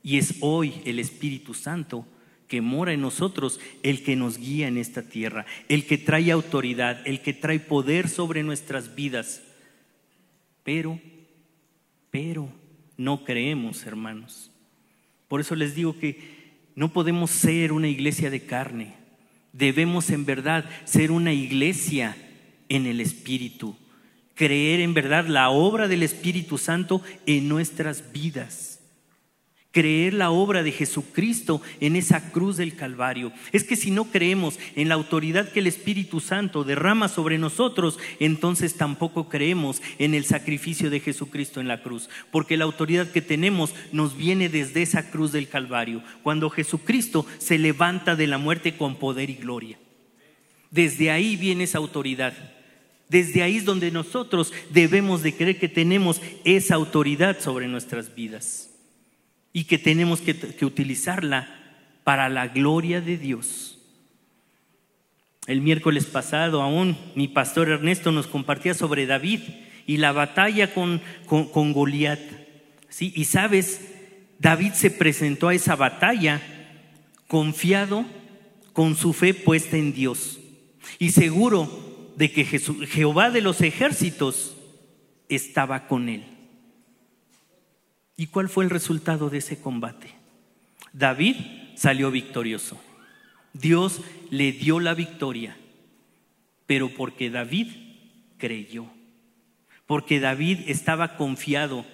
Y 0.03 0.19
es 0.19 0.37
hoy 0.41 0.81
el 0.85 0.99
Espíritu 0.99 1.55
Santo 1.55 2.07
que 2.49 2.63
mora 2.63 2.93
en 2.93 3.03
nosotros, 3.03 3.61
el 3.83 4.03
que 4.03 4.17
nos 4.17 4.39
guía 4.39 4.69
en 4.69 4.79
esta 4.79 5.03
tierra, 5.03 5.45
el 5.69 5.87
que 5.87 5.99
trae 5.99 6.31
autoridad, 6.31 7.07
el 7.07 7.21
que 7.21 7.35
trae 7.35 7.61
poder 7.61 8.09
sobre 8.09 8.43
nuestras 8.43 8.95
vidas. 8.95 9.43
Pero, 10.65 10.99
pero, 12.11 12.51
no 12.97 13.25
creemos, 13.25 13.85
hermanos. 13.85 14.51
Por 15.29 15.41
eso 15.41 15.55
les 15.55 15.75
digo 15.75 15.99
que 15.99 16.38
no 16.79 16.93
podemos 16.93 17.33
ser 17.33 17.73
una 17.73 17.89
iglesia 17.89 18.31
de 18.31 18.47
carne. 18.47 18.95
Debemos 19.53 20.11
en 20.11 20.25
verdad 20.25 20.65
ser 20.85 21.11
una 21.11 21.33
iglesia 21.33 22.17
en 22.69 22.87
el 22.87 23.01
Espíritu. 23.01 23.77
Creer 24.37 24.79
en 24.79 24.95
verdad 24.95 25.27
la 25.27 25.51
obra 25.51 25.89
del 25.89 26.05
Espíritu 26.05 26.57
Santo 26.57 27.03
en 27.27 27.49
nuestras 27.49 28.13
vidas 28.13 28.78
creer 29.71 30.15
la 30.15 30.31
obra 30.31 30.63
de 30.63 30.73
Jesucristo 30.73 31.61
en 31.81 31.97
esa 31.97 32.33
cruz 32.33 32.57
del 32.57 32.75
Calvario. 32.75 33.33
Es 33.53 33.65
que 33.65 33.77
si 33.77 33.91
no 33.91 34.07
creemos 34.07 34.59
en 34.77 34.89
la 34.89 34.95
autoridad 34.95 35.53
que 35.53 35.61
el 35.61 35.67
Espíritu 35.67 36.21
Santo 36.21 36.65
derrama 36.65 37.09
sobre 37.09 37.39
nosotros, 37.39 37.99
entonces 38.19 38.77
tampoco 38.77 39.29
creemos 39.29 39.83
en 39.99 40.15
el 40.15 40.25
sacrificio 40.25 40.91
de 40.91 41.01
Jesucristo 41.01 41.61
en 41.61 41.69
la 41.69 41.83
cruz, 41.83 42.09
porque 42.31 42.57
la 42.57 42.65
autoridad 42.65 43.11
que 43.11 43.23
tenemos 43.23 43.75
nos 43.93 44.17
viene 44.17 44.49
desde 44.49 44.83
esa 44.83 45.11
cruz 45.11 45.33
del 45.33 45.49
Calvario, 45.49 46.03
cuando 46.23 46.51
Jesucristo 46.51 47.27
se 47.39 47.59
levanta 47.59 48.17
de 48.17 48.27
la 48.27 48.39
muerte 48.39 48.77
con 48.77 48.97
poder 48.97 49.29
y 49.31 49.35
gloria. 49.35 49.79
Desde 50.71 51.11
ahí 51.11 51.37
viene 51.37 51.65
esa 51.65 51.79
autoridad. 51.79 52.35
Desde 53.09 53.43
ahí 53.43 53.57
es 53.57 53.65
donde 53.65 53.91
nosotros 53.91 54.53
debemos 54.71 55.23
de 55.23 55.35
creer 55.35 55.59
que 55.59 55.69
tenemos 55.69 56.21
esa 56.45 56.75
autoridad 56.75 57.41
sobre 57.41 57.67
nuestras 57.67 58.15
vidas 58.15 58.68
y 59.59 59.65
que 59.65 59.77
tenemos 59.77 60.21
que, 60.21 60.65
utilizarla 60.65 61.49
para 62.05 62.29
la 62.29 62.47
gloria 62.47 63.01
de 63.01 63.19
Dios. 63.19 63.81
El 65.49 65.63
miércoles 65.63 66.07
pasado 66.07 66.63
aún 66.63 66.97
mi 67.17 67.27
pastor 67.27 67.69
Ernesto 67.69 68.13
nos 68.13 68.29
compartía 68.29 68.73
sobre 68.75 69.07
David 69.07 69.41
y 69.85 69.97
la 69.97 70.13
batalla 70.13 70.73
con, 70.73 71.03
con, 71.27 71.73
Goliat. 71.73 72.21
¿sí? 72.89 73.13
Y 73.17 73.25
sabes, 73.25 73.81
David 74.39 74.75
se 74.75 74.93
presentó 74.93 75.49
a 75.49 75.55
esa 75.55 75.75
batalla 75.75 76.41
confiado, 77.27 78.07
con 78.73 78.95
su 78.95 79.13
fe 79.13 79.35
puesta 79.35 79.77
en 79.77 79.93
Dios 79.93 80.39
y 81.01 81.11
seguro 81.11 82.13
de 82.17 82.31
que 82.31 82.45
Jehová 82.45 83.31
de 83.31 83.41
los 83.41 83.61
ejércitos 83.61 84.57
estaba 85.29 85.89
con 85.89 86.09
él. 86.09 86.38
¿Y 88.21 88.27
cuál 88.27 88.49
fue 88.49 88.65
el 88.65 88.71
resultado 88.71 89.31
de 89.31 89.39
ese 89.39 89.61
combate? 89.61 90.13
David 90.93 91.37
salió 91.77 92.11
victorioso. 92.11 92.77
Dios 93.53 94.03
le 94.31 94.51
dio 94.51 94.81
la 94.81 94.93
victoria, 94.93 95.57
pero 96.67 96.89
porque 96.89 97.31
David 97.31 97.69
creyó, 98.37 98.87
porque 99.87 100.19
David 100.19 100.59
estaba 100.67 101.17
confiado 101.17 101.87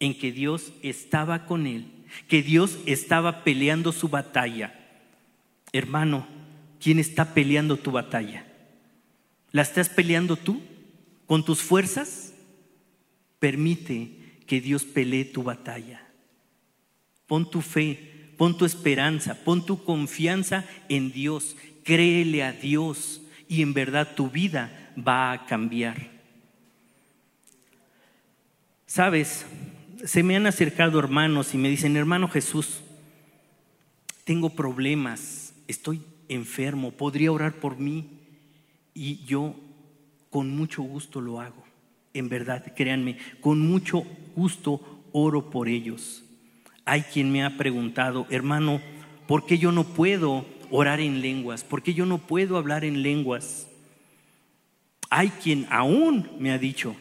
en 0.00 0.18
que 0.18 0.32
Dios 0.32 0.72
estaba 0.82 1.46
con 1.46 1.68
él, 1.68 1.86
que 2.26 2.42
Dios 2.42 2.78
estaba 2.84 3.44
peleando 3.44 3.92
su 3.92 4.08
batalla. 4.08 4.74
Hermano, 5.72 6.26
¿quién 6.80 6.98
está 6.98 7.34
peleando 7.34 7.76
tu 7.76 7.92
batalla? 7.92 8.44
¿La 9.52 9.62
estás 9.62 9.88
peleando 9.88 10.34
tú 10.34 10.60
con 11.26 11.44
tus 11.44 11.62
fuerzas? 11.62 12.34
Permite 13.38 14.21
que 14.52 14.60
Dios 14.60 14.84
pelee 14.84 15.24
tu 15.24 15.42
batalla. 15.42 16.06
Pon 17.26 17.50
tu 17.50 17.62
fe, 17.62 17.96
pon 18.36 18.54
tu 18.54 18.66
esperanza, 18.66 19.32
pon 19.46 19.64
tu 19.64 19.82
confianza 19.82 20.66
en 20.90 21.10
Dios. 21.10 21.56
Créele 21.84 22.42
a 22.42 22.52
Dios 22.52 23.22
y 23.48 23.62
en 23.62 23.72
verdad 23.72 24.14
tu 24.14 24.28
vida 24.28 24.92
va 24.94 25.32
a 25.32 25.46
cambiar. 25.46 26.10
Sabes, 28.84 29.46
se 30.04 30.22
me 30.22 30.36
han 30.36 30.46
acercado 30.46 30.98
hermanos 30.98 31.54
y 31.54 31.56
me 31.56 31.70
dicen, 31.70 31.96
hermano 31.96 32.28
Jesús, 32.28 32.82
tengo 34.24 34.50
problemas, 34.50 35.54
estoy 35.66 36.02
enfermo, 36.28 36.90
podría 36.90 37.32
orar 37.32 37.54
por 37.54 37.78
mí 37.78 38.20
y 38.92 39.24
yo 39.24 39.56
con 40.28 40.54
mucho 40.54 40.82
gusto 40.82 41.22
lo 41.22 41.40
hago 41.40 41.72
en 42.14 42.28
verdad, 42.28 42.72
créanme, 42.74 43.16
con 43.40 43.60
mucho 43.60 44.04
gusto 44.34 45.02
oro 45.12 45.50
por 45.50 45.68
ellos. 45.68 46.24
Hay 46.84 47.02
quien 47.02 47.30
me 47.30 47.44
ha 47.44 47.56
preguntado, 47.56 48.26
hermano, 48.30 48.80
¿por 49.26 49.46
qué 49.46 49.58
yo 49.58 49.72
no 49.72 49.84
puedo 49.84 50.44
orar 50.70 51.00
en 51.00 51.20
lenguas? 51.20 51.64
¿Por 51.64 51.82
qué 51.82 51.94
yo 51.94 52.06
no 52.06 52.18
puedo 52.18 52.56
hablar 52.56 52.84
en 52.84 53.02
lenguas? 53.02 53.68
Hay 55.10 55.28
quien 55.28 55.66
aún 55.70 56.30
me 56.38 56.50
ha 56.50 56.58
dicho, 56.58 56.96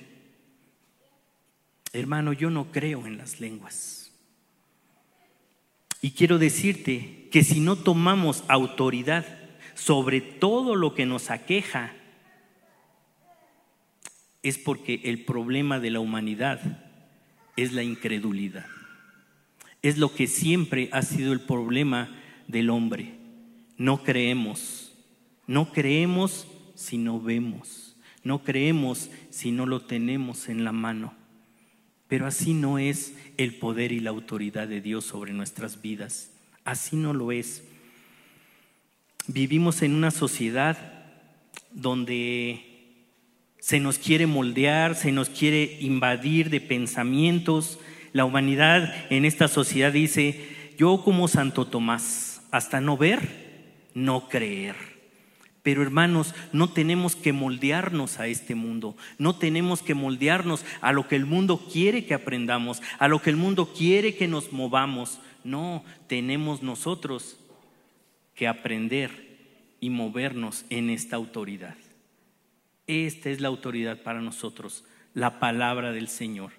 hermano, 1.93 2.33
yo 2.33 2.49
no 2.49 2.71
creo 2.71 3.07
en 3.07 3.17
las 3.17 3.39
lenguas. 3.39 4.11
Y 6.01 6.11
quiero 6.11 6.37
decirte 6.37 7.29
que 7.31 7.43
si 7.43 7.59
no 7.59 7.75
tomamos 7.75 8.43
autoridad 8.47 9.25
sobre 9.75 10.21
todo 10.21 10.75
lo 10.75 10.93
que 10.93 11.05
nos 11.05 11.31
aqueja, 11.31 11.93
es 14.43 14.57
porque 14.57 15.01
el 15.05 15.23
problema 15.23 15.79
de 15.79 15.91
la 15.91 15.99
humanidad 15.99 16.90
es 17.55 17.73
la 17.73 17.83
incredulidad. 17.83 18.65
Es 19.81 19.97
lo 19.97 20.13
que 20.13 20.27
siempre 20.27 20.89
ha 20.91 21.01
sido 21.01 21.33
el 21.33 21.41
problema 21.41 22.09
del 22.47 22.69
hombre. 22.69 23.15
No 23.77 24.03
creemos. 24.03 24.93
No 25.47 25.71
creemos 25.71 26.47
si 26.75 26.97
no 26.97 27.19
vemos. 27.19 27.95
No 28.23 28.43
creemos 28.43 29.09
si 29.29 29.51
no 29.51 29.65
lo 29.65 29.81
tenemos 29.81 30.49
en 30.49 30.63
la 30.63 30.71
mano. 30.71 31.13
Pero 32.07 32.27
así 32.27 32.53
no 32.53 32.77
es 32.77 33.15
el 33.37 33.55
poder 33.55 33.91
y 33.91 33.99
la 33.99 34.11
autoridad 34.11 34.67
de 34.67 34.81
Dios 34.81 35.05
sobre 35.05 35.33
nuestras 35.33 35.81
vidas. 35.81 36.31
Así 36.63 36.95
no 36.95 37.13
lo 37.13 37.31
es. 37.31 37.63
Vivimos 39.27 39.81
en 39.81 39.93
una 39.93 40.11
sociedad 40.11 40.77
donde 41.71 42.70
se 43.61 43.79
nos 43.79 43.99
quiere 43.99 44.25
moldear, 44.25 44.95
se 44.95 45.11
nos 45.11 45.29
quiere 45.29 45.77
invadir 45.81 46.49
de 46.49 46.59
pensamientos. 46.59 47.79
La 48.11 48.25
humanidad 48.25 48.91
en 49.11 49.23
esta 49.23 49.47
sociedad 49.47 49.93
dice, 49.93 50.73
yo 50.79 51.03
como 51.03 51.27
Santo 51.27 51.67
Tomás, 51.67 52.41
hasta 52.49 52.81
no 52.81 52.97
ver, 52.97 53.29
no 53.93 54.27
creer. 54.29 54.75
Pero 55.61 55.83
hermanos, 55.83 56.33
no 56.51 56.71
tenemos 56.73 57.15
que 57.15 57.33
moldearnos 57.33 58.19
a 58.19 58.25
este 58.25 58.55
mundo, 58.55 58.97
no 59.19 59.35
tenemos 59.35 59.83
que 59.83 59.93
moldearnos 59.93 60.65
a 60.81 60.91
lo 60.91 61.07
que 61.07 61.15
el 61.15 61.27
mundo 61.27 61.67
quiere 61.71 62.05
que 62.05 62.15
aprendamos, 62.15 62.81
a 62.97 63.07
lo 63.07 63.21
que 63.21 63.29
el 63.29 63.35
mundo 63.35 63.73
quiere 63.77 64.15
que 64.15 64.27
nos 64.27 64.51
movamos. 64.51 65.19
No, 65.43 65.85
tenemos 66.07 66.63
nosotros 66.63 67.37
que 68.33 68.47
aprender 68.47 69.37
y 69.79 69.91
movernos 69.91 70.65
en 70.71 70.89
esta 70.89 71.15
autoridad. 71.15 71.75
Esta 72.91 73.29
es 73.29 73.39
la 73.39 73.47
autoridad 73.47 74.01
para 74.03 74.19
nosotros, 74.19 74.83
la 75.13 75.39
palabra 75.39 75.93
del 75.93 76.09
Señor. 76.09 76.51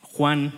Juan 0.00 0.52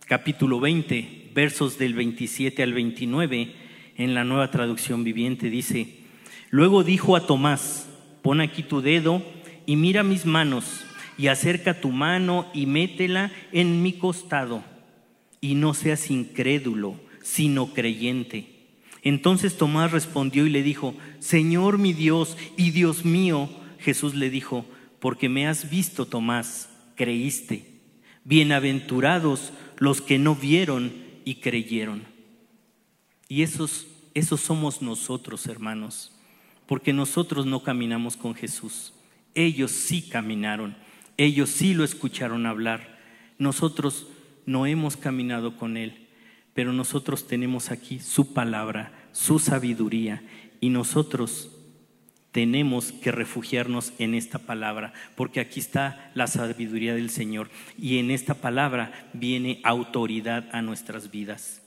capítulo 0.00 0.60
20, 0.60 1.30
versos 1.32 1.78
del 1.78 1.94
27 1.94 2.62
al 2.62 2.74
29, 2.74 3.54
en 3.96 4.12
la 4.12 4.24
nueva 4.24 4.50
traducción 4.50 5.02
viviente 5.02 5.48
dice, 5.48 6.00
luego 6.50 6.84
dijo 6.84 7.16
a 7.16 7.26
Tomás, 7.26 7.88
pon 8.20 8.42
aquí 8.42 8.62
tu 8.62 8.82
dedo 8.82 9.22
y 9.64 9.76
mira 9.76 10.02
mis 10.02 10.26
manos, 10.26 10.84
y 11.16 11.28
acerca 11.28 11.80
tu 11.80 11.92
mano 11.92 12.50
y 12.52 12.66
métela 12.66 13.32
en 13.50 13.82
mi 13.82 13.94
costado, 13.94 14.62
y 15.40 15.54
no 15.54 15.72
seas 15.72 16.10
incrédulo, 16.10 17.00
sino 17.22 17.72
creyente. 17.72 18.55
Entonces 19.06 19.56
Tomás 19.56 19.92
respondió 19.92 20.46
y 20.46 20.50
le 20.50 20.64
dijo, 20.64 20.96
Señor 21.20 21.78
mi 21.78 21.92
Dios 21.92 22.36
y 22.56 22.72
Dios 22.72 23.04
mío. 23.04 23.48
Jesús 23.78 24.16
le 24.16 24.30
dijo, 24.30 24.66
porque 24.98 25.28
me 25.28 25.46
has 25.46 25.70
visto, 25.70 26.06
Tomás, 26.06 26.70
creíste. 26.96 27.70
Bienaventurados 28.24 29.52
los 29.78 30.00
que 30.00 30.18
no 30.18 30.34
vieron 30.34 30.92
y 31.24 31.36
creyeron. 31.36 32.02
Y 33.28 33.42
esos, 33.42 33.86
esos 34.14 34.40
somos 34.40 34.82
nosotros, 34.82 35.46
hermanos, 35.46 36.10
porque 36.66 36.92
nosotros 36.92 37.46
no 37.46 37.62
caminamos 37.62 38.16
con 38.16 38.34
Jesús. 38.34 38.92
Ellos 39.36 39.70
sí 39.70 40.02
caminaron, 40.02 40.76
ellos 41.16 41.50
sí 41.50 41.74
lo 41.74 41.84
escucharon 41.84 42.44
hablar. 42.44 42.98
Nosotros 43.38 44.08
no 44.46 44.66
hemos 44.66 44.96
caminado 44.96 45.56
con 45.56 45.76
Él 45.76 46.05
pero 46.56 46.72
nosotros 46.72 47.28
tenemos 47.28 47.70
aquí 47.70 48.00
su 48.00 48.32
palabra, 48.32 48.90
su 49.12 49.38
sabiduría, 49.38 50.22
y 50.58 50.70
nosotros 50.70 51.50
tenemos 52.32 52.92
que 52.92 53.12
refugiarnos 53.12 53.92
en 53.98 54.14
esta 54.14 54.38
palabra, 54.38 54.94
porque 55.16 55.40
aquí 55.40 55.60
está 55.60 56.10
la 56.14 56.26
sabiduría 56.26 56.94
del 56.94 57.10
Señor, 57.10 57.50
y 57.78 57.98
en 57.98 58.10
esta 58.10 58.32
palabra 58.34 59.10
viene 59.12 59.60
autoridad 59.64 60.48
a 60.50 60.62
nuestras 60.62 61.10
vidas. 61.10 61.60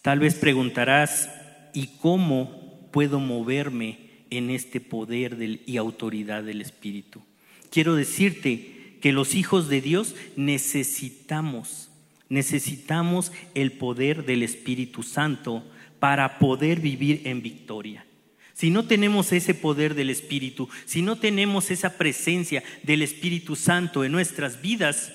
Tal 0.00 0.20
vez 0.20 0.36
preguntarás, 0.36 1.28
¿y 1.74 1.88
cómo 2.00 2.88
puedo 2.90 3.20
moverme 3.20 4.24
en 4.30 4.48
este 4.48 4.80
poder 4.80 5.36
y 5.66 5.76
autoridad 5.76 6.42
del 6.42 6.62
Espíritu? 6.62 7.20
Quiero 7.70 7.94
decirte 7.94 8.96
que 9.02 9.12
los 9.12 9.34
hijos 9.34 9.68
de 9.68 9.82
Dios 9.82 10.14
necesitamos, 10.36 11.89
necesitamos 12.30 13.32
el 13.54 13.72
poder 13.72 14.24
del 14.24 14.42
Espíritu 14.42 15.02
Santo 15.02 15.62
para 15.98 16.38
poder 16.38 16.80
vivir 16.80 17.22
en 17.26 17.42
victoria. 17.42 18.06
Si 18.54 18.70
no 18.70 18.86
tenemos 18.86 19.32
ese 19.32 19.54
poder 19.54 19.94
del 19.94 20.10
Espíritu, 20.10 20.68
si 20.86 21.02
no 21.02 21.16
tenemos 21.16 21.70
esa 21.70 21.98
presencia 21.98 22.62
del 22.82 23.02
Espíritu 23.02 23.56
Santo 23.56 24.04
en 24.04 24.12
nuestras 24.12 24.62
vidas, 24.62 25.12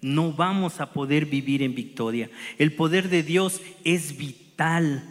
no 0.00 0.32
vamos 0.32 0.80
a 0.80 0.92
poder 0.92 1.26
vivir 1.26 1.62
en 1.62 1.74
victoria. 1.74 2.30
El 2.58 2.72
poder 2.72 3.08
de 3.08 3.22
Dios 3.22 3.60
es 3.84 4.16
vital 4.16 5.02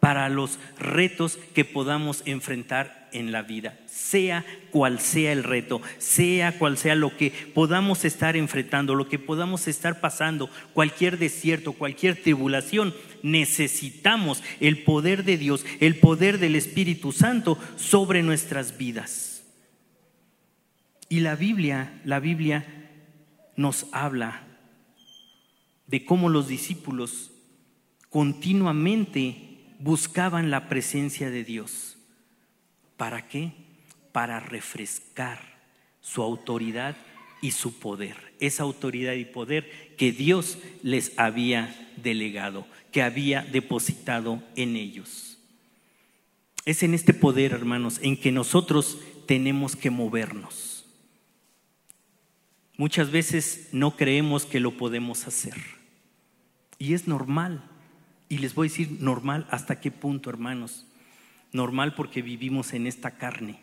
para 0.00 0.28
los 0.28 0.58
retos 0.78 1.38
que 1.54 1.64
podamos 1.64 2.22
enfrentar 2.26 2.99
en 3.12 3.32
la 3.32 3.42
vida, 3.42 3.78
sea 3.86 4.44
cual 4.70 5.00
sea 5.00 5.32
el 5.32 5.44
reto, 5.44 5.80
sea 5.98 6.58
cual 6.58 6.76
sea 6.76 6.94
lo 6.94 7.16
que 7.16 7.32
podamos 7.54 8.04
estar 8.04 8.36
enfrentando, 8.36 8.94
lo 8.94 9.08
que 9.08 9.18
podamos 9.18 9.68
estar 9.68 10.00
pasando, 10.00 10.50
cualquier 10.72 11.18
desierto, 11.18 11.72
cualquier 11.72 12.22
tribulación, 12.22 12.94
necesitamos 13.22 14.42
el 14.60 14.82
poder 14.82 15.24
de 15.24 15.36
Dios, 15.36 15.64
el 15.80 15.96
poder 15.96 16.38
del 16.38 16.56
Espíritu 16.56 17.12
Santo 17.12 17.58
sobre 17.76 18.22
nuestras 18.22 18.78
vidas. 18.78 19.44
Y 21.08 21.20
la 21.20 21.34
Biblia, 21.34 22.00
la 22.04 22.20
Biblia 22.20 22.66
nos 23.56 23.86
habla 23.92 24.42
de 25.86 26.04
cómo 26.04 26.28
los 26.28 26.46
discípulos 26.46 27.32
continuamente 28.08 29.74
buscaban 29.80 30.50
la 30.50 30.68
presencia 30.68 31.30
de 31.30 31.42
Dios. 31.42 31.89
¿Para 33.00 33.26
qué? 33.28 33.52
Para 34.12 34.40
refrescar 34.40 35.40
su 36.02 36.20
autoridad 36.20 36.98
y 37.40 37.52
su 37.52 37.78
poder. 37.78 38.14
Esa 38.40 38.62
autoridad 38.64 39.14
y 39.14 39.24
poder 39.24 39.94
que 39.96 40.12
Dios 40.12 40.58
les 40.82 41.18
había 41.18 41.94
delegado, 41.96 42.66
que 42.92 43.00
había 43.00 43.40
depositado 43.40 44.42
en 44.54 44.76
ellos. 44.76 45.38
Es 46.66 46.82
en 46.82 46.92
este 46.92 47.14
poder, 47.14 47.52
hermanos, 47.52 48.00
en 48.02 48.18
que 48.18 48.32
nosotros 48.32 48.98
tenemos 49.26 49.76
que 49.76 49.88
movernos. 49.88 50.84
Muchas 52.76 53.10
veces 53.10 53.70
no 53.72 53.96
creemos 53.96 54.44
que 54.44 54.60
lo 54.60 54.76
podemos 54.76 55.26
hacer. 55.26 55.56
Y 56.78 56.92
es 56.92 57.08
normal. 57.08 57.64
Y 58.28 58.36
les 58.36 58.54
voy 58.54 58.66
a 58.66 58.70
decir 58.70 58.98
normal 59.00 59.46
hasta 59.50 59.80
qué 59.80 59.90
punto, 59.90 60.28
hermanos. 60.28 60.84
Normal 61.52 61.94
porque 61.94 62.22
vivimos 62.22 62.72
en 62.72 62.86
esta 62.86 63.12
carne, 63.12 63.60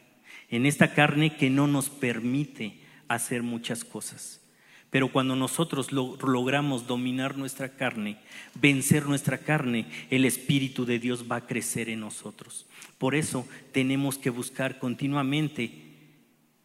en 0.50 0.65
esta 0.65 0.94
carne 0.94 1.36
que 1.36 1.50
no 1.50 1.67
nos 1.67 1.89
permite 1.89 2.79
hacer 3.08 3.44
muchas 3.44 3.84
cosas. 3.84 4.41
Pero 4.89 5.12
cuando 5.12 5.36
nosotros 5.36 5.91
logramos 5.91 6.88
dominar 6.88 7.38
nuestra 7.38 7.75
carne, 7.75 8.17
vencer 8.56 9.06
nuestra 9.06 9.38
carne, 9.38 9.86
el 10.10 10.24
Espíritu 10.24 10.86
de 10.86 11.00
Dios 11.00 11.25
va 11.29 11.38
a 11.38 11.48
crecer 11.48 11.89
en 11.89 12.00
nosotros. 12.00 12.65
Por 12.98 13.13
eso 13.13 13.48
tenemos 13.74 14.17
que 14.17 14.29
buscar 14.29 14.79
continuamente 14.79 15.84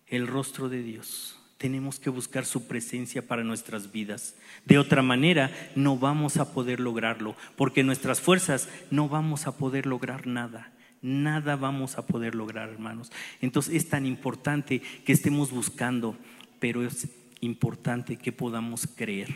el 0.06 0.26
rostro 0.28 0.68
de 0.68 0.82
Dios 0.82 1.38
tenemos 1.62 2.00
que 2.00 2.10
buscar 2.10 2.44
su 2.44 2.66
presencia 2.66 3.24
para 3.24 3.44
nuestras 3.44 3.92
vidas. 3.92 4.34
De 4.64 4.78
otra 4.78 5.00
manera, 5.00 5.52
no 5.76 5.96
vamos 5.96 6.36
a 6.38 6.52
poder 6.52 6.80
lograrlo, 6.80 7.36
porque 7.54 7.84
nuestras 7.84 8.20
fuerzas 8.20 8.68
no 8.90 9.08
vamos 9.08 9.46
a 9.46 9.56
poder 9.56 9.86
lograr 9.86 10.26
nada. 10.26 10.71
Nada 11.02 11.56
vamos 11.56 11.98
a 11.98 12.06
poder 12.06 12.34
lograr, 12.34 12.70
hermanos. 12.70 13.10
Entonces 13.40 13.74
es 13.74 13.88
tan 13.88 14.06
importante 14.06 14.80
que 15.04 15.12
estemos 15.12 15.50
buscando, 15.50 16.16
pero 16.60 16.86
es 16.86 17.08
importante 17.40 18.16
que 18.16 18.32
podamos 18.32 18.86
creer, 18.86 19.28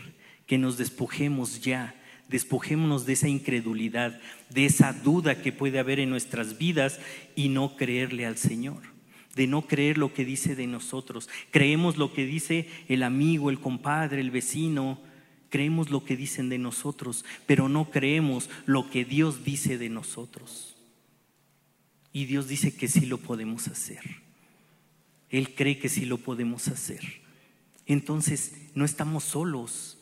que 0.45 0.57
nos 0.57 0.77
despojemos 0.77 1.61
ya 1.61 1.93
despojémonos 2.29 3.05
de 3.05 3.13
esa 3.13 3.29
incredulidad, 3.29 4.19
de 4.49 4.65
esa 4.65 4.91
duda 4.91 5.41
que 5.41 5.53
puede 5.53 5.79
haber 5.79 5.99
en 5.99 6.09
nuestras 6.09 6.57
vidas 6.57 6.99
y 7.35 7.49
no 7.49 7.77
creerle 7.77 8.25
al 8.25 8.37
Señor 8.37 8.97
de 9.37 9.45
no 9.45 9.67
creer 9.67 9.99
lo 9.99 10.13
que 10.13 10.25
dice 10.25 10.55
de 10.55 10.65
nosotros. 10.65 11.29
Creemos 11.51 11.95
lo 11.95 12.11
que 12.11 12.25
dice 12.25 12.67
el 12.87 13.03
amigo, 13.03 13.51
el 13.51 13.59
compadre, 13.59 14.19
el 14.19 14.31
vecino. 14.31 14.99
Creemos 15.49 15.91
lo 15.91 16.03
que 16.03 16.17
dicen 16.17 16.49
de 16.49 16.57
nosotros, 16.57 17.23
pero 17.45 17.69
no 17.69 17.91
creemos 17.91 18.49
lo 18.65 18.89
que 18.89 19.05
Dios 19.05 19.45
dice 19.45 19.77
de 19.77 19.89
nosotros. 19.89 20.76
Y 22.17 22.25
Dios 22.25 22.47
dice 22.47 22.75
que 22.75 22.87
sí 22.87 23.05
lo 23.05 23.19
podemos 23.19 23.67
hacer. 23.67 24.01
Él 25.29 25.53
cree 25.53 25.77
que 25.77 25.87
sí 25.87 26.03
lo 26.03 26.17
podemos 26.17 26.67
hacer. 26.67 27.21
Entonces, 27.85 28.53
no 28.73 28.85
estamos 28.85 29.23
solos. 29.23 29.99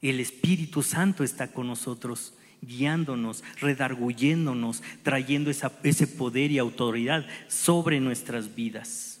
El 0.00 0.20
Espíritu 0.20 0.84
Santo 0.84 1.24
está 1.24 1.48
con 1.48 1.66
nosotros 1.66 2.34
guiándonos, 2.62 3.42
redarguyéndonos, 3.58 4.84
trayendo 5.02 5.50
ese 5.50 6.06
poder 6.06 6.52
y 6.52 6.58
autoridad 6.58 7.26
sobre 7.48 7.98
nuestras 7.98 8.54
vidas. 8.54 9.20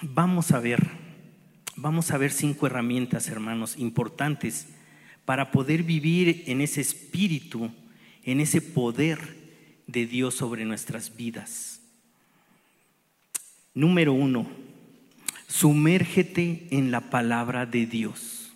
Vamos 0.00 0.50
a 0.50 0.60
ver, 0.60 0.80
vamos 1.76 2.10
a 2.10 2.16
ver 2.16 2.32
cinco 2.32 2.66
herramientas, 2.66 3.28
hermanos, 3.28 3.76
importantes 3.76 4.68
para 5.26 5.50
poder 5.50 5.82
vivir 5.82 6.44
en 6.46 6.62
ese 6.62 6.80
espíritu, 6.80 7.70
en 8.30 8.40
ese 8.40 8.60
poder 8.60 9.18
de 9.86 10.06
Dios 10.06 10.34
sobre 10.36 10.64
nuestras 10.64 11.16
vidas. 11.16 11.80
Número 13.74 14.12
uno, 14.12 14.48
sumérgete 15.48 16.68
en 16.70 16.92
la 16.92 17.10
palabra 17.10 17.66
de 17.66 17.86
Dios. 17.86 18.52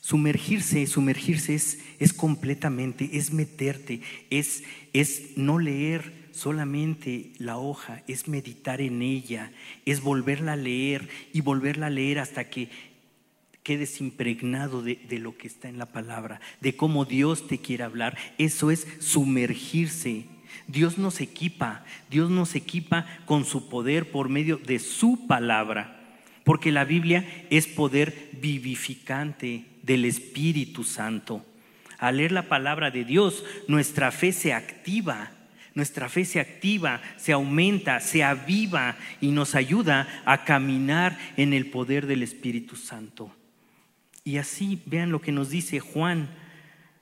Sumergirse, 0.00 0.86
sumergirse 0.86 1.54
es, 1.54 1.78
es 1.98 2.14
completamente, 2.14 3.10
es 3.12 3.34
meterte, 3.34 4.00
es, 4.30 4.62
es 4.94 5.36
no 5.36 5.58
leer 5.58 6.30
solamente 6.32 7.32
la 7.38 7.58
hoja, 7.58 8.02
es 8.06 8.28
meditar 8.28 8.80
en 8.80 9.02
ella, 9.02 9.52
es 9.84 10.00
volverla 10.00 10.54
a 10.54 10.56
leer 10.56 11.08
y 11.34 11.42
volverla 11.42 11.88
a 11.88 11.90
leer 11.90 12.20
hasta 12.20 12.48
que 12.48 12.70
quedes 13.68 14.00
impregnado 14.00 14.80
de, 14.80 14.96
de, 15.10 15.18
lo 15.18 15.36
que 15.36 15.46
está 15.46 15.68
en 15.68 15.76
la 15.76 15.84
palabra, 15.84 16.40
de 16.62 16.74
cómo 16.74 17.04
Dios 17.04 17.46
te 17.46 17.58
quiere 17.58 17.84
hablar. 17.84 18.16
Eso 18.38 18.70
es 18.70 18.86
sumergirse. 18.98 20.24
Dios 20.66 20.96
nos 20.96 21.20
equipa, 21.20 21.84
Dios 22.08 22.30
nos 22.30 22.54
equipa 22.54 23.04
con 23.26 23.44
su 23.44 23.68
poder 23.68 24.10
por 24.10 24.30
medio 24.30 24.56
de 24.56 24.78
su 24.78 25.26
palabra, 25.26 26.00
porque 26.44 26.72
la 26.72 26.86
Biblia 26.86 27.26
es 27.50 27.66
poder 27.66 28.30
vivificante 28.40 29.66
del 29.82 30.06
Espíritu 30.06 30.82
Santo. 30.82 31.44
Al 31.98 32.16
leer 32.16 32.32
la 32.32 32.48
palabra 32.48 32.90
de 32.90 33.04
Dios, 33.04 33.44
nuestra 33.66 34.10
fe 34.12 34.32
se 34.32 34.54
activa, 34.54 35.30
nuestra 35.74 36.08
fe 36.08 36.24
se 36.24 36.40
activa, 36.40 37.02
se 37.18 37.32
aumenta, 37.32 38.00
se 38.00 38.24
aviva 38.24 38.96
y 39.20 39.28
nos 39.28 39.54
ayuda 39.54 40.22
a 40.24 40.44
caminar 40.44 41.18
en 41.36 41.52
el 41.52 41.66
poder 41.66 42.06
del 42.06 42.22
Espíritu 42.22 42.74
Santo. 42.74 43.30
Y 44.28 44.36
así 44.36 44.82
vean 44.84 45.10
lo 45.10 45.22
que 45.22 45.32
nos 45.32 45.48
dice 45.48 45.80
Juan 45.80 46.28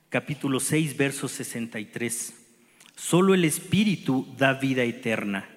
capítulo 0.07 0.61
6, 0.61 0.95
verso 0.95 1.27
63. 1.27 2.33
Solo 2.95 3.33
el 3.33 3.43
Espíritu 3.43 4.33
da 4.37 4.53
vida 4.53 4.83
eterna. 4.83 5.49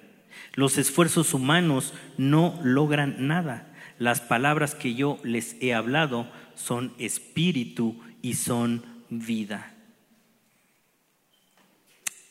Los 0.54 0.78
esfuerzos 0.78 1.33
humanos 1.33 1.94
no 2.18 2.59
logran 2.64 3.28
nada. 3.28 3.72
Las 4.00 4.20
palabras 4.20 4.74
que 4.74 4.96
yo 4.96 5.20
les 5.22 5.54
he 5.61 5.72
hablado 5.72 6.28
son 6.56 6.92
espíritu 6.98 8.00
y 8.20 8.35
son 8.35 8.85
vida. 9.09 9.72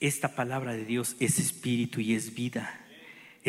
Esta 0.02 0.36
palabra 0.36 0.74
de 0.74 0.84
Dios 0.84 1.16
es 1.22 1.40
espíritu 1.40 2.02
y 2.02 2.14
es 2.14 2.36
vida. 2.36 2.79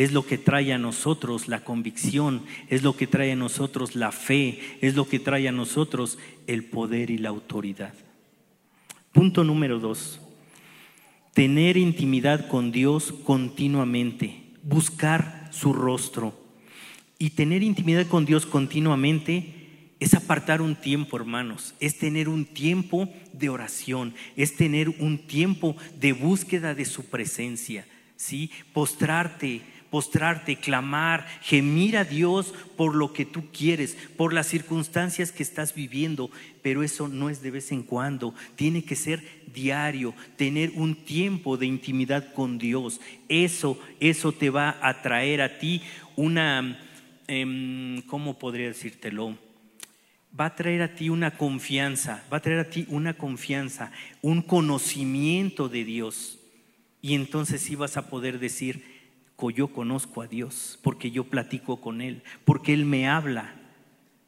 Es 0.01 0.13
lo 0.13 0.25
que 0.25 0.39
trae 0.39 0.73
a 0.73 0.79
nosotros 0.79 1.47
la 1.47 1.63
convicción, 1.63 2.41
es 2.69 2.81
lo 2.81 2.97
que 2.97 3.05
trae 3.05 3.33
a 3.33 3.35
nosotros 3.35 3.95
la 3.95 4.11
fe, 4.11 4.59
es 4.81 4.95
lo 4.95 5.07
que 5.07 5.19
trae 5.19 5.47
a 5.47 5.51
nosotros 5.51 6.17
el 6.47 6.63
poder 6.63 7.11
y 7.11 7.19
la 7.19 7.29
autoridad. 7.29 7.93
Punto 9.11 9.43
número 9.43 9.79
dos, 9.79 10.19
tener 11.35 11.77
intimidad 11.77 12.47
con 12.47 12.71
Dios 12.71 13.13
continuamente, 13.23 14.41
buscar 14.63 15.49
su 15.51 15.71
rostro. 15.71 16.33
Y 17.19 17.29
tener 17.29 17.61
intimidad 17.61 18.07
con 18.07 18.25
Dios 18.25 18.47
continuamente 18.47 19.93
es 19.99 20.15
apartar 20.15 20.63
un 20.63 20.75
tiempo, 20.75 21.15
hermanos, 21.15 21.75
es 21.79 21.99
tener 21.99 22.27
un 22.27 22.45
tiempo 22.45 23.07
de 23.33 23.49
oración, 23.49 24.15
es 24.35 24.55
tener 24.55 24.89
un 24.89 25.19
tiempo 25.27 25.75
de 25.99 26.13
búsqueda 26.13 26.73
de 26.73 26.85
su 26.85 27.05
presencia, 27.05 27.85
¿sí? 28.15 28.49
Postrarte, 28.73 29.61
postrarte, 29.91 30.55
clamar, 30.55 31.27
gemir 31.43 31.97
a 31.97 32.03
Dios 32.03 32.55
por 32.75 32.95
lo 32.95 33.13
que 33.13 33.25
tú 33.25 33.43
quieres, 33.51 33.95
por 34.17 34.33
las 34.33 34.47
circunstancias 34.47 35.31
que 35.31 35.43
estás 35.43 35.75
viviendo, 35.75 36.31
pero 36.63 36.81
eso 36.81 37.07
no 37.07 37.29
es 37.29 37.43
de 37.43 37.51
vez 37.51 37.71
en 37.71 37.83
cuando, 37.83 38.33
tiene 38.55 38.83
que 38.83 38.95
ser 38.95 39.23
diario, 39.53 40.15
tener 40.37 40.71
un 40.75 40.95
tiempo 40.95 41.57
de 41.57 41.67
intimidad 41.67 42.33
con 42.33 42.57
Dios. 42.57 43.01
Eso, 43.29 43.77
eso 43.99 44.31
te 44.31 44.49
va 44.49 44.79
a 44.81 45.03
traer 45.03 45.41
a 45.41 45.59
ti 45.59 45.83
una, 46.15 46.79
em, 47.27 48.01
¿cómo 48.03 48.39
podría 48.39 48.67
decírtelo? 48.67 49.37
va 50.39 50.45
a 50.45 50.55
traer 50.55 50.81
a 50.81 50.95
ti 50.95 51.09
una 51.09 51.37
confianza, 51.37 52.23
va 52.31 52.37
a 52.37 52.41
traer 52.41 52.59
a 52.59 52.69
ti 52.69 52.85
una 52.87 53.15
confianza, 53.15 53.91
un 54.21 54.41
conocimiento 54.41 55.67
de 55.67 55.83
Dios. 55.83 56.39
Y 57.01 57.15
entonces 57.15 57.61
sí 57.61 57.75
vas 57.75 57.97
a 57.97 58.09
poder 58.09 58.39
decir, 58.39 58.90
yo 59.49 59.69
conozco 59.69 60.21
a 60.21 60.27
Dios, 60.27 60.79
porque 60.83 61.11
yo 61.11 61.25
platico 61.25 61.81
con 61.81 62.01
Él, 62.01 62.23
porque 62.45 62.73
Él 62.73 62.85
me 62.85 63.07
habla, 63.07 63.55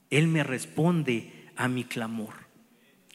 Él 0.09 0.27
me 0.27 0.43
responde 0.43 1.49
a 1.55 1.67
mi 1.67 1.83
clamor. 1.83 2.42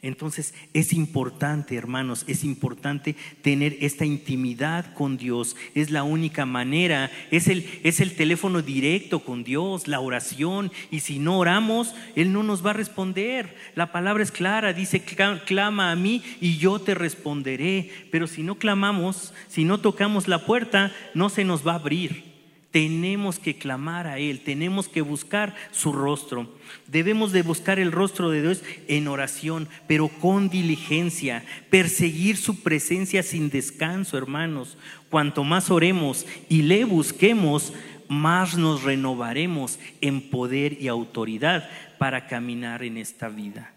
Entonces 0.01 0.55
es 0.75 0.93
importante, 0.93 1.75
hermanos, 1.75 2.25
es 2.29 2.45
importante 2.45 3.17
tener 3.43 3.77
esta 3.81 4.05
intimidad 4.05 4.95
con 4.95 5.17
Dios. 5.17 5.57
Es 5.75 5.91
la 5.91 6.05
única 6.05 6.47
manera, 6.47 7.11
es 7.33 7.49
el, 7.49 7.69
es 7.83 7.99
el 7.99 8.15
teléfono 8.15 8.63
directo 8.63 9.21
con 9.21 9.43
Dios, 9.43 9.89
la 9.89 9.99
oración. 9.99 10.71
Y 10.93 11.01
si 11.01 11.19
no 11.19 11.39
oramos, 11.39 11.97
Él 12.15 12.33
no 12.33 12.45
nos 12.45 12.65
va 12.65 12.71
a 12.71 12.75
responder. 12.75 13.57
La 13.75 13.91
palabra 13.91 14.23
es 14.23 14.31
clara, 14.31 14.73
dice, 14.73 15.03
clama 15.03 15.91
a 15.91 15.97
mí 15.97 16.23
y 16.41 16.59
yo 16.59 16.79
te 16.79 16.95
responderé. 16.95 17.91
Pero 18.13 18.29
si 18.29 18.45
no 18.45 18.55
clamamos, 18.55 19.35
si 19.49 19.65
no 19.65 19.81
tocamos 19.81 20.29
la 20.29 20.47
puerta, 20.47 20.93
no 21.15 21.29
se 21.29 21.43
nos 21.43 21.67
va 21.67 21.73
a 21.73 21.77
abrir. 21.77 22.28
Tenemos 22.71 23.39
que 23.39 23.57
clamar 23.57 24.07
a 24.07 24.19
Él, 24.19 24.41
tenemos 24.41 24.89
que 24.89 25.01
buscar 25.01 25.55
su 25.71 25.93
rostro. 25.93 26.55
Debemos 26.87 27.33
de 27.33 27.43
buscar 27.43 27.79
el 27.79 27.93
rostro 27.93 28.31
de 28.31 28.43
Dios 28.43 28.63
en 28.89 29.09
oración, 29.09 29.69
pero 29.87 30.09
con 30.09 30.51
diligencia, 30.51 31.45
perseguir 31.71 32.37
su 32.37 32.63
presencia 32.63 33.23
sin 33.23 33.49
descanso, 33.49 34.19
hermanos. 34.19 34.77
Cuanto 35.09 35.45
más 35.45 35.71
oremos 35.71 36.27
y 36.51 36.63
le 36.63 36.85
busquemos, 36.85 37.73
más 38.09 38.59
nos 38.59 38.83
renovaremos 38.83 39.79
en 40.03 40.29
poder 40.29 40.81
y 40.81 40.89
autoridad 40.89 41.69
para 41.99 42.27
caminar 42.27 42.83
en 42.83 42.99
esta 42.99 43.29
vida. 43.29 43.73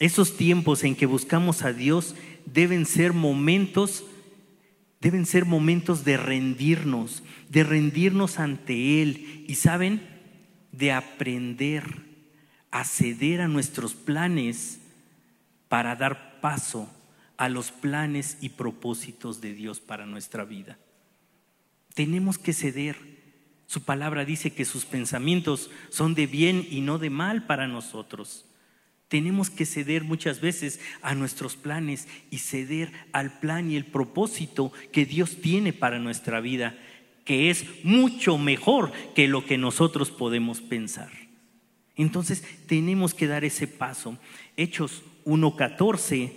Esos 0.00 0.36
tiempos 0.36 0.82
en 0.82 0.96
que 0.96 1.06
buscamos 1.06 1.62
a 1.62 1.72
Dios 1.72 2.16
deben 2.46 2.86
ser 2.86 3.12
momentos 3.12 4.04
deben 5.00 5.24
ser 5.26 5.46
momentos 5.46 6.04
de 6.04 6.16
rendirnos, 6.16 7.22
de 7.48 7.64
rendirnos 7.64 8.38
ante 8.38 9.02
Él 9.02 9.44
y, 9.48 9.54
¿saben? 9.54 10.06
De 10.72 10.92
aprender 10.92 11.84
a 12.70 12.84
ceder 12.84 13.40
a 13.40 13.48
nuestros 13.48 13.94
planes 13.94 14.80
para 15.68 15.96
dar 15.96 16.40
paso 16.40 16.88
a 17.36 17.48
los 17.48 17.70
planes 17.70 18.36
y 18.40 18.50
propósitos 18.50 19.40
de 19.40 19.54
Dios 19.54 19.80
para 19.80 20.04
nuestra 20.04 20.44
vida. 20.44 20.78
Tenemos 21.94 22.38
que 22.38 22.52
ceder. 22.52 22.96
Su 23.66 23.82
palabra 23.82 24.24
dice 24.24 24.52
que 24.52 24.64
sus 24.64 24.84
pensamientos 24.84 25.70
son 25.88 26.14
de 26.14 26.26
bien 26.26 26.66
y 26.70 26.82
no 26.82 26.98
de 26.98 27.08
mal 27.08 27.46
para 27.46 27.66
nosotros. 27.66 28.44
Tenemos 29.10 29.50
que 29.50 29.66
ceder 29.66 30.04
muchas 30.04 30.40
veces 30.40 30.78
a 31.02 31.16
nuestros 31.16 31.56
planes 31.56 32.06
y 32.30 32.38
ceder 32.38 32.92
al 33.10 33.40
plan 33.40 33.68
y 33.68 33.74
el 33.74 33.84
propósito 33.84 34.72
que 34.92 35.04
Dios 35.04 35.38
tiene 35.42 35.72
para 35.72 35.98
nuestra 35.98 36.40
vida, 36.40 36.78
que 37.24 37.50
es 37.50 37.64
mucho 37.82 38.38
mejor 38.38 38.92
que 39.16 39.26
lo 39.26 39.44
que 39.44 39.58
nosotros 39.58 40.12
podemos 40.12 40.60
pensar. 40.60 41.10
Entonces 41.96 42.44
tenemos 42.68 43.12
que 43.12 43.26
dar 43.26 43.44
ese 43.44 43.66
paso. 43.66 44.16
Hechos 44.56 45.02
1.14 45.24 46.30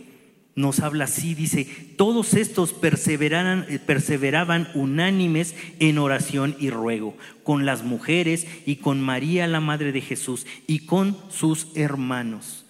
nos 0.56 0.80
habla 0.80 1.04
así, 1.04 1.36
dice, 1.36 1.66
todos 1.96 2.34
estos 2.34 2.74
perseveraban 2.74 4.68
unánimes 4.74 5.56
en 5.80 6.00
oración 6.00 6.56
y 6.60 6.72
ruego, 6.72 7.16
con 7.44 7.68
las 7.68 7.84
mujeres 7.84 8.48
y 8.66 8.78
con 8.78 9.00
María 9.00 9.46
la 9.46 9.60
Madre 9.60 9.92
de 9.92 10.02
Jesús 10.02 10.48
y 10.66 10.88
con 10.88 11.16
sus 11.30 11.68
hermanos 11.76 12.63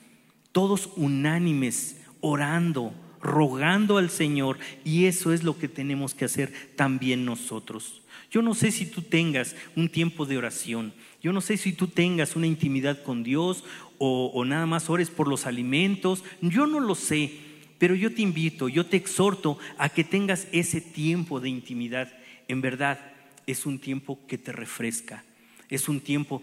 todos 0.53 0.91
unánimes, 0.95 1.97
orando, 2.21 2.93
rogando 3.21 3.97
al 3.97 4.09
Señor. 4.09 4.59
Y 4.85 5.05
eso 5.05 5.33
es 5.33 5.43
lo 5.43 5.57
que 5.57 5.67
tenemos 5.67 6.13
que 6.13 6.25
hacer 6.25 6.53
también 6.77 7.25
nosotros. 7.25 8.01
Yo 8.31 8.41
no 8.41 8.55
sé 8.55 8.71
si 8.71 8.85
tú 8.85 9.01
tengas 9.01 9.55
un 9.75 9.89
tiempo 9.89 10.25
de 10.25 10.37
oración. 10.37 10.93
Yo 11.21 11.33
no 11.33 11.41
sé 11.41 11.57
si 11.57 11.73
tú 11.73 11.87
tengas 11.87 12.35
una 12.35 12.47
intimidad 12.47 13.03
con 13.03 13.23
Dios 13.23 13.63
o, 13.97 14.43
nada 14.45 14.65
más 14.65 14.89
ores 14.89 15.09
por 15.09 15.27
los 15.27 15.45
alimentos. 15.45 16.23
Yo 16.41 16.65
no 16.65 16.79
lo 16.79 16.95
sé. 16.95 17.31
Pero 17.77 17.95
yo 17.95 18.13
te 18.13 18.21
invito, 18.21 18.69
yo 18.69 18.85
te 18.85 18.97
exhorto 18.97 19.57
a 19.77 19.89
que 19.89 20.03
tengas 20.03 20.47
ese 20.51 20.79
tiempo 20.79 21.39
de 21.39 21.49
intimidad. 21.49 22.13
En 22.47 22.61
verdad, 22.61 22.99
es 23.45 23.65
un 23.65 23.79
tiempo 23.79 24.19
que 24.27 24.37
te 24.37 24.51
refresca. 24.51 25.23
Es 25.69 25.89
un 25.89 25.99
tiempo 25.99 26.41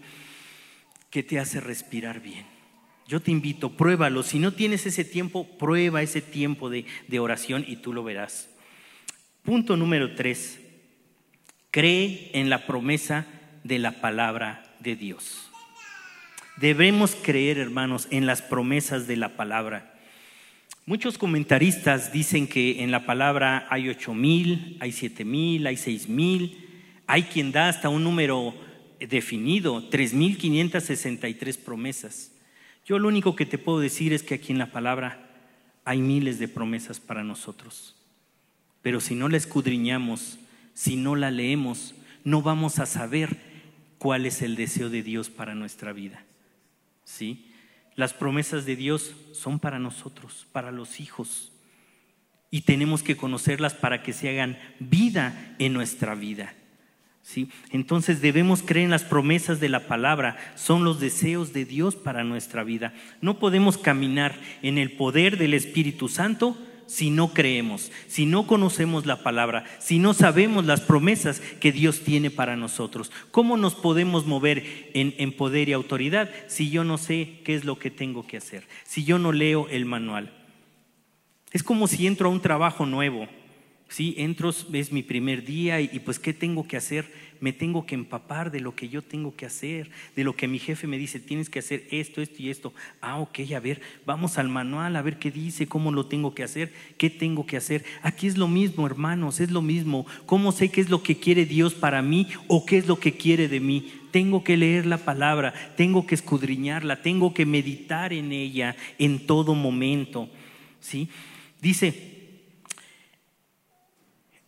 que 1.09 1.23
te 1.23 1.39
hace 1.39 1.59
respirar 1.59 2.21
bien. 2.21 2.60
Yo 3.11 3.19
te 3.19 3.29
invito, 3.29 3.73
pruébalo. 3.73 4.23
Si 4.23 4.39
no 4.39 4.53
tienes 4.53 4.85
ese 4.85 5.03
tiempo, 5.03 5.45
prueba 5.57 6.01
ese 6.01 6.21
tiempo 6.21 6.69
de, 6.69 6.85
oración 7.19 7.65
y 7.67 7.75
tú 7.75 7.91
lo 7.91 8.05
verás. 8.05 8.49
Punto 9.43 9.75
número 9.75 10.15
tres. 10.15 10.61
Cree 11.71 12.31
en 12.31 12.49
la 12.49 12.65
promesa 12.65 13.27
de 13.65 13.79
la 13.79 13.99
palabra 13.99 14.63
de 14.79 14.95
Dios. 14.95 15.51
Debemos 16.55 17.17
creer, 17.21 17.57
hermanos, 17.57 18.07
en 18.11 18.25
las 18.25 18.41
promesas 18.41 19.07
de 19.07 19.17
la 19.17 19.35
palabra. 19.35 19.93
Muchos 20.85 21.17
comentaristas 21.17 22.13
dicen 22.13 22.47
que 22.47 22.81
en 22.81 22.91
la 22.91 23.05
palabra 23.05 23.67
hay 23.69 23.89
ocho 23.89 24.13
mil, 24.13 24.77
hay 24.79 24.93
siete 24.93 25.25
mil, 25.25 25.67
hay 25.67 25.75
seis 25.75 26.07
mil, 26.07 26.65
hay 27.07 27.23
quien 27.23 27.51
da 27.51 27.67
hasta 27.67 27.89
un 27.89 28.05
número 28.05 28.55
definido, 29.01 29.89
tres 29.89 30.13
mil 30.13 30.37
quinientas 30.37 30.85
sesenta 30.85 31.27
y 31.27 31.33
tres 31.33 31.57
promesas. 31.57 32.30
Yo 32.85 32.99
lo 32.99 33.07
único 33.07 33.35
que 33.35 33.45
te 33.45 33.57
puedo 33.57 33.79
decir 33.79 34.13
es 34.13 34.23
que 34.23 34.35
aquí 34.35 34.51
en 34.51 34.59
la 34.59 34.71
palabra 34.71 35.29
hay 35.85 36.01
miles 36.01 36.39
de 36.39 36.47
promesas 36.47 36.99
para 36.99 37.23
nosotros. 37.23 37.95
Pero 38.81 38.99
si 38.99 39.15
no 39.15 39.29
la 39.29 39.37
escudriñamos, 39.37 40.39
si 40.73 40.95
no 40.95 41.15
la 41.15 41.31
leemos, 41.31 41.93
no 42.23 42.41
vamos 42.41 42.79
a 42.79 42.85
saber 42.85 43.37
cuál 43.97 44.25
es 44.25 44.41
el 44.41 44.55
deseo 44.55 44.89
de 44.89 45.03
Dios 45.03 45.29
para 45.29 45.53
nuestra 45.53 45.93
vida. 45.93 46.23
¿Sí? 47.03 47.51
Las 47.95 48.13
promesas 48.13 48.65
de 48.65 48.75
Dios 48.75 49.15
son 49.33 49.59
para 49.59 49.79
nosotros, 49.79 50.47
para 50.51 50.71
los 50.71 50.99
hijos. 50.99 51.51
Y 52.49 52.61
tenemos 52.61 53.03
que 53.03 53.15
conocerlas 53.15 53.73
para 53.73 54.01
que 54.01 54.13
se 54.13 54.29
hagan 54.29 54.57
vida 54.79 55.55
en 55.59 55.73
nuestra 55.73 56.15
vida. 56.15 56.53
Entonces 57.71 58.21
debemos 58.21 58.61
creer 58.61 58.85
en 58.85 58.91
las 58.91 59.03
promesas 59.03 59.59
de 59.59 59.69
la 59.69 59.87
palabra, 59.87 60.37
son 60.55 60.83
los 60.83 60.99
deseos 60.99 61.53
de 61.53 61.65
Dios 61.65 61.95
para 61.95 62.23
nuestra 62.23 62.63
vida. 62.63 62.93
No 63.21 63.39
podemos 63.39 63.77
caminar 63.77 64.39
en 64.61 64.77
el 64.77 64.91
poder 64.91 65.37
del 65.37 65.53
Espíritu 65.53 66.09
Santo 66.09 66.57
si 66.87 67.09
no 67.09 67.29
creemos, 67.29 67.89
si 68.07 68.25
no 68.25 68.45
conocemos 68.47 69.05
la 69.05 69.23
palabra, 69.23 69.63
si 69.79 69.97
no 69.97 70.13
sabemos 70.13 70.65
las 70.65 70.81
promesas 70.81 71.39
que 71.39 71.71
Dios 71.71 72.01
tiene 72.01 72.31
para 72.31 72.57
nosotros. 72.57 73.11
¿Cómo 73.31 73.55
nos 73.55 73.75
podemos 73.75 74.25
mover 74.25 74.89
en, 74.93 75.15
en 75.17 75.31
poder 75.31 75.69
y 75.69 75.73
autoridad 75.73 76.29
si 76.47 76.69
yo 76.69 76.83
no 76.83 76.97
sé 76.97 77.39
qué 77.45 77.55
es 77.55 77.63
lo 77.63 77.79
que 77.79 77.91
tengo 77.91 78.27
que 78.27 78.37
hacer, 78.37 78.67
si 78.83 79.05
yo 79.05 79.19
no 79.19 79.31
leo 79.31 79.69
el 79.69 79.85
manual? 79.85 80.33
Es 81.53 81.63
como 81.63 81.87
si 81.87 82.07
entro 82.07 82.27
a 82.27 82.31
un 82.31 82.41
trabajo 82.41 82.85
nuevo 82.85 83.27
Sí, 83.91 84.15
entro, 84.17 84.53
es 84.71 84.91
mi 84.93 85.03
primer 85.03 85.43
día 85.43 85.81
y, 85.81 85.99
pues 85.99 86.17
¿qué 86.17 86.33
tengo 86.33 86.65
que 86.65 86.77
hacer? 86.77 87.11
Me 87.41 87.51
tengo 87.51 87.85
que 87.85 87.93
empapar 87.93 88.49
de 88.49 88.61
lo 88.61 88.73
que 88.73 88.87
yo 88.87 89.01
tengo 89.01 89.35
que 89.35 89.45
hacer, 89.45 89.91
de 90.15 90.23
lo 90.23 90.33
que 90.33 90.47
mi 90.47 90.59
jefe 90.59 90.87
me 90.87 90.97
dice, 90.97 91.19
tienes 91.19 91.49
que 91.49 91.59
hacer 91.59 91.85
esto, 91.91 92.21
esto 92.21 92.41
y 92.41 92.49
esto. 92.49 92.73
Ah, 93.01 93.19
ok, 93.19 93.39
a 93.53 93.59
ver, 93.59 93.81
vamos 94.05 94.37
al 94.37 94.47
manual 94.47 94.95
a 94.95 95.01
ver 95.01 95.19
qué 95.19 95.29
dice, 95.29 95.67
cómo 95.67 95.91
lo 95.91 96.05
tengo 96.05 96.33
que 96.33 96.43
hacer, 96.43 96.71
qué 96.97 97.09
tengo 97.09 97.45
que 97.45 97.57
hacer. 97.57 97.83
Aquí 98.01 98.27
es 98.27 98.37
lo 98.37 98.47
mismo, 98.47 98.87
hermanos, 98.87 99.41
es 99.41 99.51
lo 99.51 99.61
mismo. 99.61 100.05
¿Cómo 100.25 100.53
sé 100.53 100.69
qué 100.69 100.79
es 100.79 100.89
lo 100.89 101.03
que 101.03 101.17
quiere 101.17 101.45
Dios 101.45 101.73
para 101.73 102.01
mí 102.01 102.29
o 102.47 102.65
qué 102.65 102.77
es 102.77 102.87
lo 102.87 102.97
que 102.97 103.17
quiere 103.17 103.49
de 103.49 103.59
mí? 103.59 103.91
Tengo 104.11 104.41
que 104.45 104.55
leer 104.55 104.85
la 104.85 104.99
palabra, 104.99 105.53
tengo 105.75 106.07
que 106.07 106.15
escudriñarla, 106.15 107.01
tengo 107.01 107.33
que 107.33 107.45
meditar 107.45 108.13
en 108.13 108.31
ella 108.31 108.77
en 108.99 109.27
todo 109.27 109.53
momento. 109.53 110.29
¿Sí? 110.79 111.09
Dice, 111.61 112.10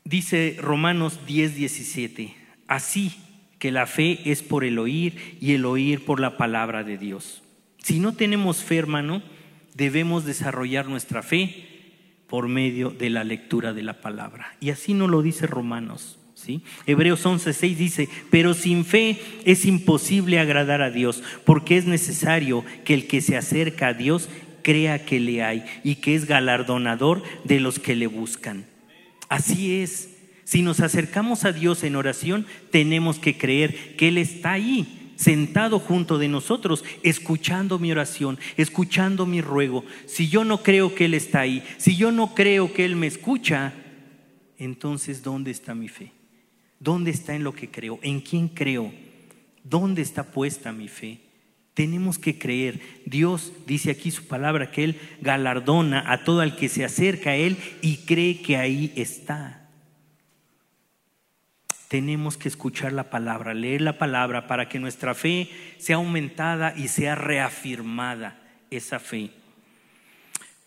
Dice 0.05 0.57
Romanos 0.59 1.21
10, 1.25 1.55
17, 1.55 2.35
así 2.67 3.13
que 3.57 3.71
la 3.71 3.87
fe 3.87 4.19
es 4.25 4.43
por 4.43 4.65
el 4.65 4.77
oír 4.77 5.37
y 5.39 5.53
el 5.53 5.65
oír 5.65 6.03
por 6.03 6.19
la 6.19 6.35
palabra 6.35 6.83
de 6.83 6.97
Dios. 6.97 7.41
Si 7.77 7.99
no 7.99 8.13
tenemos 8.13 8.63
fe, 8.63 8.77
hermano, 8.77 9.23
debemos 9.75 10.25
desarrollar 10.25 10.87
nuestra 10.87 11.23
fe 11.23 11.67
por 12.27 12.49
medio 12.49 12.89
de 12.89 13.09
la 13.09 13.23
lectura 13.23 13.73
de 13.73 13.83
la 13.83 14.01
palabra. 14.01 14.57
Y 14.59 14.71
así 14.71 14.93
nos 14.93 15.09
lo 15.09 15.21
dice 15.21 15.47
Romanos. 15.47 16.19
¿sí? 16.35 16.63
Hebreos 16.85 17.25
11:6 17.25 17.75
dice, 17.75 18.09
pero 18.29 18.53
sin 18.53 18.83
fe 18.83 19.21
es 19.45 19.65
imposible 19.65 20.39
agradar 20.39 20.81
a 20.81 20.91
Dios, 20.91 21.23
porque 21.45 21.77
es 21.77 21.85
necesario 21.85 22.65
que 22.83 22.93
el 22.93 23.07
que 23.07 23.21
se 23.21 23.37
acerca 23.37 23.87
a 23.87 23.93
Dios 23.93 24.27
crea 24.63 25.05
que 25.05 25.19
le 25.19 25.43
hay 25.43 25.63
y 25.83 25.95
que 25.95 26.15
es 26.15 26.25
galardonador 26.25 27.23
de 27.43 27.59
los 27.59 27.79
que 27.79 27.95
le 27.95 28.07
buscan. 28.07 28.65
Así 29.33 29.81
es. 29.81 30.09
Si 30.43 30.61
nos 30.61 30.79
acercamos 30.79 31.43
a 31.43 31.51
Dios 31.51 31.83
en 31.83 31.95
oración, 31.95 32.45
tenemos 32.69 33.17
que 33.17 33.35
creer 33.35 33.95
que 33.95 34.09
Él 34.09 34.19
está 34.19 34.51
ahí, 34.51 35.11
sentado 35.15 35.79
junto 35.79 36.19
de 36.19 36.27
nosotros, 36.27 36.85
escuchando 37.01 37.79
mi 37.79 37.91
oración, 37.91 38.37
escuchando 38.57 39.25
mi 39.25 39.41
ruego. 39.41 39.85
Si 40.05 40.29
yo 40.29 40.43
no 40.43 40.61
creo 40.61 40.93
que 40.93 41.05
Él 41.05 41.15
está 41.15 41.39
ahí, 41.39 41.63
si 41.77 41.95
yo 41.95 42.11
no 42.11 42.35
creo 42.35 42.73
que 42.73 42.85
Él 42.85 42.95
me 42.95 43.07
escucha, 43.07 43.73
entonces 44.59 45.23
¿dónde 45.23 45.49
está 45.49 45.73
mi 45.73 45.89
fe? 45.89 46.11
¿Dónde 46.79 47.09
está 47.09 47.33
en 47.33 47.43
lo 47.43 47.55
que 47.55 47.71
creo? 47.71 47.97
¿En 48.03 48.21
quién 48.21 48.49
creo? 48.49 48.93
¿Dónde 49.63 50.03
está 50.03 50.21
puesta 50.23 50.71
mi 50.71 50.89
fe? 50.89 51.19
Tenemos 51.73 52.19
que 52.19 52.37
creer. 52.37 52.79
Dios 53.05 53.51
dice 53.65 53.91
aquí 53.91 54.11
su 54.11 54.27
palabra 54.27 54.71
que 54.71 54.83
Él 54.83 54.99
galardona 55.21 56.11
a 56.11 56.23
todo 56.23 56.43
el 56.43 56.55
que 56.55 56.69
se 56.69 56.85
acerca 56.85 57.31
a 57.31 57.35
Él 57.35 57.57
y 57.81 57.97
cree 57.97 58.41
que 58.41 58.57
ahí 58.57 58.93
está 58.95 59.63
tenemos 61.93 62.37
que 62.37 62.47
escuchar 62.47 62.91
la 62.91 63.11
palabra, 63.11 63.53
leer 63.53 63.81
la 63.81 63.99
palabra 63.99 64.47
para 64.47 64.67
que 64.67 64.79
nuestra 64.79 65.13
fe 65.13 65.47
sea 65.77 65.97
aumentada 65.97 66.73
y 66.75 66.87
sea 66.87 67.13
reafirmada 67.13 68.41
esa 68.71 68.97
fe. 68.97 69.29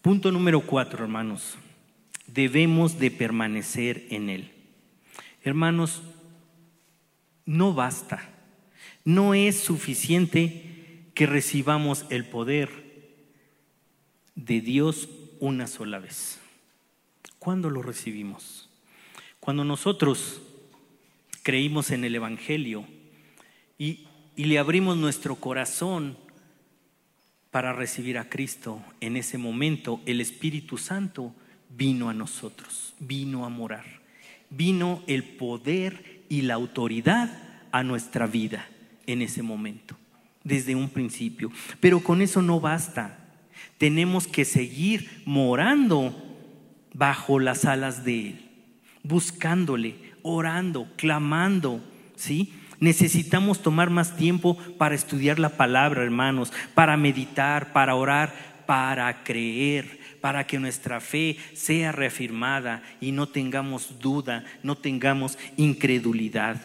Punto 0.03 0.31
número 0.31 0.61
cuatro, 0.61 1.03
hermanos. 1.03 1.59
Debemos 2.29 3.01
de 3.01 3.11
permanecer 3.11 4.07
en 4.11 4.31
Él. 4.31 4.53
Hermanos, 5.42 6.01
no 7.45 7.75
basta, 7.75 8.29
no 9.05 9.35
es 9.35 9.59
suficiente 9.59 10.75
que 11.16 11.24
recibamos 11.24 12.05
el 12.11 12.26
poder 12.26 12.68
de 14.35 14.61
Dios 14.61 15.09
una 15.40 15.66
sola 15.66 15.98
vez. 15.98 16.38
¿Cuándo 17.38 17.70
lo 17.70 17.81
recibimos? 17.81 18.68
Cuando 19.40 19.64
nosotros 19.64 20.42
creímos 21.42 21.90
en 21.90 22.05
el 22.05 22.14
Evangelio 22.14 22.85
y, 23.79 24.07
le 24.37 24.59
abrimos 24.59 24.98
nuestro 24.98 25.37
corazón 25.37 26.18
para 27.50 27.72
recibir 27.72 28.18
a 28.18 28.29
Cristo, 28.29 28.85
en 29.00 29.16
ese 29.16 29.38
momento 29.38 30.02
el 30.05 30.20
Espíritu 30.20 30.76
Santo 30.76 31.35
vino 31.70 32.11
a 32.11 32.14
nosotros, 32.14 32.92
vino 32.98 33.46
a 33.46 33.48
morar, 33.48 33.87
vino 34.50 35.02
el 35.07 35.24
poder 35.24 36.24
y 36.29 36.42
la 36.42 36.52
autoridad 36.52 37.62
a 37.72 37.83
nuestra 37.83 38.26
vida 38.26 38.68
en 39.07 39.22
ese 39.22 39.42
momento, 39.42 39.96
desde 40.46 40.76
un 40.76 40.88
principio. 40.88 41.50
Pero 41.80 42.00
con 42.00 42.22
eso 42.22 42.40
no 42.40 42.61
basta, 42.61 43.18
tenemos 43.78 44.26
que 44.28 44.44
seguir 44.44 45.22
morando 45.26 46.14
bajo 46.94 47.40
las 47.40 47.64
alas 47.64 48.04
de 48.04 48.28
Él, 48.28 48.50
buscándole, 49.02 49.96
orando, 50.22 50.88
clamando, 50.96 51.82
¿sí? 52.14 52.54
Necesitamos 52.78 53.61
tomar 53.61 53.90
más 53.90 54.16
tiempo 54.16 54.56
para 54.78 54.94
estudiar 54.94 55.38
la 55.38 55.56
palabra, 55.56 56.02
hermanos, 56.02 56.52
para 56.74 56.96
meditar, 56.96 57.72
para 57.72 57.94
orar, 57.94 58.64
para 58.66 59.24
creer, 59.24 59.98
para 60.20 60.46
que 60.46 60.59
nuestra 60.59 61.00
fe 61.00 61.38
sea 61.54 61.92
reafirmada 61.92 62.82
y 63.00 63.12
no 63.12 63.28
tengamos 63.28 63.98
duda, 63.98 64.44
no 64.62 64.76
tengamos 64.76 65.38
incredulidad. 65.56 66.61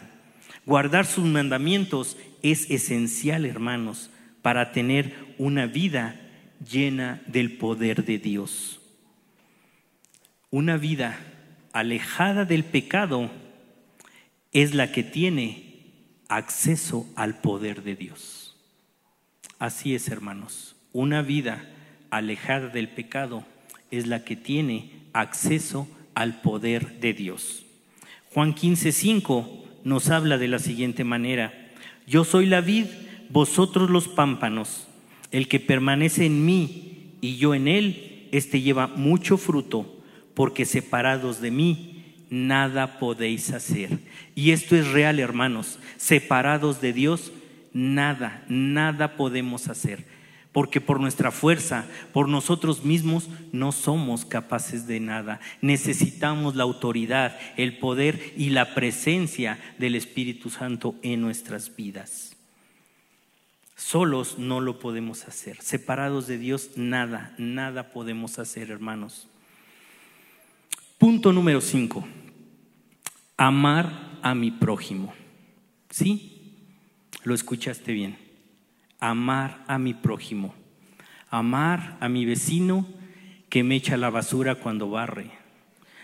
Guardar 0.64 1.06
sus 1.06 1.24
mandamientos 1.24 2.16
es 2.42 2.70
esencial, 2.70 3.46
hermanos, 3.46 4.10
para 4.42 4.72
tener 4.72 5.14
una 5.38 5.66
vida 5.66 6.20
llena 6.70 7.22
del 7.26 7.56
poder 7.56 8.04
de 8.04 8.18
Dios. 8.18 8.80
Una 10.50 10.76
vida 10.76 11.18
alejada 11.72 12.44
del 12.44 12.64
pecado 12.64 13.30
es 14.52 14.74
la 14.74 14.92
que 14.92 15.02
tiene 15.02 15.72
acceso 16.28 17.08
al 17.16 17.40
poder 17.40 17.82
de 17.82 17.96
Dios. 17.96 18.56
Así 19.58 19.94
es, 19.94 20.08
hermanos. 20.08 20.76
Una 20.92 21.22
vida 21.22 21.68
alejada 22.10 22.68
del 22.68 22.88
pecado 22.88 23.46
es 23.90 24.06
la 24.06 24.24
que 24.24 24.36
tiene 24.36 25.02
acceso 25.12 25.88
al 26.14 26.40
poder 26.42 27.00
de 27.00 27.14
Dios. 27.14 27.64
Juan 28.34 28.54
15:5 28.54 29.64
nos 29.84 30.10
habla 30.10 30.36
de 30.38 30.48
la 30.48 30.58
siguiente 30.58 31.04
manera: 31.04 31.61
Yo 32.06 32.24
soy 32.24 32.46
la 32.46 32.60
vid, 32.60 32.86
vosotros 33.30 33.90
los 33.90 34.08
pámpanos. 34.08 34.88
El 35.30 35.48
que 35.48 35.60
permanece 35.60 36.26
en 36.26 36.44
mí 36.44 37.16
y 37.20 37.36
yo 37.36 37.54
en 37.54 37.68
él, 37.68 38.28
éste 38.32 38.60
lleva 38.60 38.86
mucho 38.86 39.38
fruto, 39.38 40.02
porque 40.34 40.64
separados 40.64 41.40
de 41.40 41.50
mí 41.50 42.16
nada 42.30 42.98
podéis 42.98 43.50
hacer. 43.52 43.98
Y 44.34 44.50
esto 44.50 44.76
es 44.76 44.88
real, 44.90 45.20
hermanos. 45.20 45.78
Separados 45.96 46.80
de 46.80 46.92
Dios, 46.92 47.32
nada, 47.72 48.44
nada 48.48 49.16
podemos 49.16 49.68
hacer. 49.68 50.04
Porque 50.52 50.80
por 50.80 51.00
nuestra 51.00 51.30
fuerza, 51.30 51.86
por 52.12 52.28
nosotros 52.28 52.84
mismos, 52.84 53.28
no 53.52 53.72
somos 53.72 54.26
capaces 54.26 54.86
de 54.86 55.00
nada. 55.00 55.40
Necesitamos 55.62 56.56
la 56.56 56.64
autoridad, 56.64 57.38
el 57.56 57.78
poder 57.78 58.34
y 58.36 58.50
la 58.50 58.74
presencia 58.74 59.58
del 59.78 59.94
Espíritu 59.94 60.50
Santo 60.50 60.94
en 61.02 61.22
nuestras 61.22 61.74
vidas. 61.74 62.36
Solos 63.76 64.38
no 64.38 64.60
lo 64.60 64.78
podemos 64.78 65.26
hacer. 65.26 65.60
Separados 65.62 66.26
de 66.26 66.38
Dios, 66.38 66.70
nada, 66.76 67.34
nada 67.38 67.90
podemos 67.90 68.38
hacer, 68.38 68.70
hermanos. 68.70 69.26
Punto 70.98 71.32
número 71.32 71.60
cinco 71.60 72.06
amar 73.36 74.18
a 74.22 74.34
mi 74.34 74.50
prójimo. 74.50 75.12
¿Sí? 75.90 76.54
Lo 77.24 77.34
escuchaste 77.34 77.92
bien. 77.92 78.16
Amar 79.02 79.64
a 79.66 79.78
mi 79.78 79.94
prójimo. 79.94 80.54
Amar 81.28 81.96
a 81.98 82.08
mi 82.08 82.24
vecino 82.24 82.86
que 83.48 83.64
me 83.64 83.74
echa 83.74 83.96
la 83.96 84.10
basura 84.10 84.54
cuando 84.54 84.90
barre. 84.90 85.32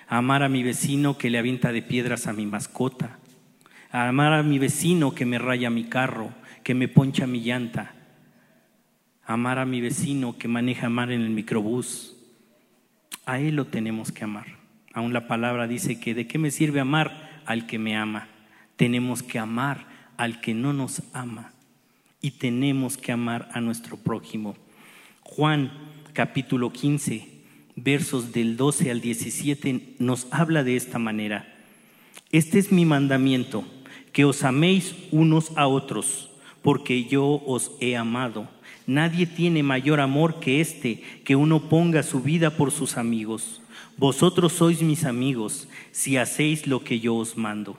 Amar 0.08 0.42
a 0.42 0.48
mi 0.48 0.64
vecino 0.64 1.16
que 1.16 1.30
le 1.30 1.38
avienta 1.38 1.70
de 1.70 1.82
piedras 1.82 2.26
a 2.26 2.32
mi 2.32 2.44
mascota. 2.44 3.20
Amar 3.92 4.32
a 4.32 4.42
mi 4.42 4.58
vecino 4.58 5.14
que 5.14 5.26
me 5.26 5.38
raya 5.38 5.70
mi 5.70 5.84
carro, 5.84 6.32
que 6.64 6.74
me 6.74 6.88
poncha 6.88 7.28
mi 7.28 7.40
llanta. 7.40 7.94
Amar 9.24 9.60
a 9.60 9.64
mi 9.64 9.80
vecino 9.80 10.36
que 10.36 10.48
maneja 10.48 10.88
mar 10.88 11.12
en 11.12 11.20
el 11.20 11.30
microbús. 11.30 12.16
A 13.26 13.38
él 13.38 13.54
lo 13.54 13.66
tenemos 13.66 14.10
que 14.10 14.24
amar. 14.24 14.58
Aún 14.92 15.12
la 15.12 15.28
palabra 15.28 15.68
dice 15.68 16.00
que 16.00 16.14
de 16.14 16.26
qué 16.26 16.36
me 16.38 16.50
sirve 16.50 16.80
amar 16.80 17.42
al 17.46 17.64
que 17.68 17.78
me 17.78 17.96
ama, 17.96 18.26
tenemos 18.74 19.22
que 19.22 19.38
amar 19.38 19.86
al 20.16 20.40
que 20.40 20.52
no 20.52 20.72
nos 20.72 21.04
ama 21.12 21.52
y 22.20 22.32
tenemos 22.32 22.96
que 22.96 23.12
amar 23.12 23.48
a 23.52 23.60
nuestro 23.60 23.96
prójimo. 23.96 24.56
Juan 25.22 25.70
capítulo 26.12 26.72
15, 26.72 27.28
versos 27.76 28.32
del 28.32 28.56
12 28.56 28.90
al 28.90 29.00
17 29.00 29.94
nos 29.98 30.26
habla 30.30 30.64
de 30.64 30.76
esta 30.76 30.98
manera. 30.98 31.54
Este 32.32 32.58
es 32.58 32.72
mi 32.72 32.84
mandamiento, 32.84 33.64
que 34.12 34.24
os 34.24 34.42
améis 34.42 34.94
unos 35.12 35.56
a 35.56 35.66
otros, 35.66 36.30
porque 36.62 37.04
yo 37.04 37.42
os 37.46 37.70
he 37.80 37.96
amado. 37.96 38.48
Nadie 38.86 39.26
tiene 39.26 39.62
mayor 39.62 40.00
amor 40.00 40.40
que 40.40 40.60
este, 40.60 41.02
que 41.24 41.36
uno 41.36 41.68
ponga 41.68 42.02
su 42.02 42.20
vida 42.20 42.50
por 42.50 42.72
sus 42.72 42.96
amigos. 42.96 43.60
Vosotros 43.96 44.52
sois 44.52 44.82
mis 44.82 45.04
amigos 45.04 45.68
si 45.92 46.16
hacéis 46.16 46.66
lo 46.66 46.82
que 46.82 47.00
yo 47.00 47.16
os 47.16 47.36
mando. 47.36 47.78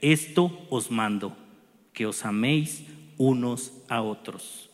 Esto 0.00 0.66
os 0.70 0.90
mando, 0.90 1.36
que 1.92 2.06
os 2.06 2.24
améis 2.24 2.82
unos 3.16 3.72
a 3.88 4.02
otros. 4.02 4.70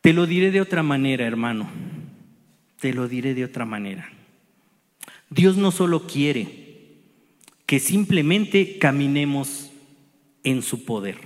Te 0.00 0.12
lo 0.12 0.26
diré 0.26 0.50
de 0.50 0.60
otra 0.60 0.82
manera, 0.82 1.26
hermano. 1.26 1.68
Te 2.80 2.94
lo 2.94 3.08
diré 3.08 3.34
de 3.34 3.44
otra 3.44 3.64
manera. 3.64 4.10
Dios 5.28 5.56
no 5.56 5.70
solo 5.70 6.06
quiere 6.06 6.70
que 7.66 7.78
simplemente 7.78 8.78
caminemos 8.78 9.70
en 10.42 10.62
su 10.62 10.84
poder. 10.84 11.18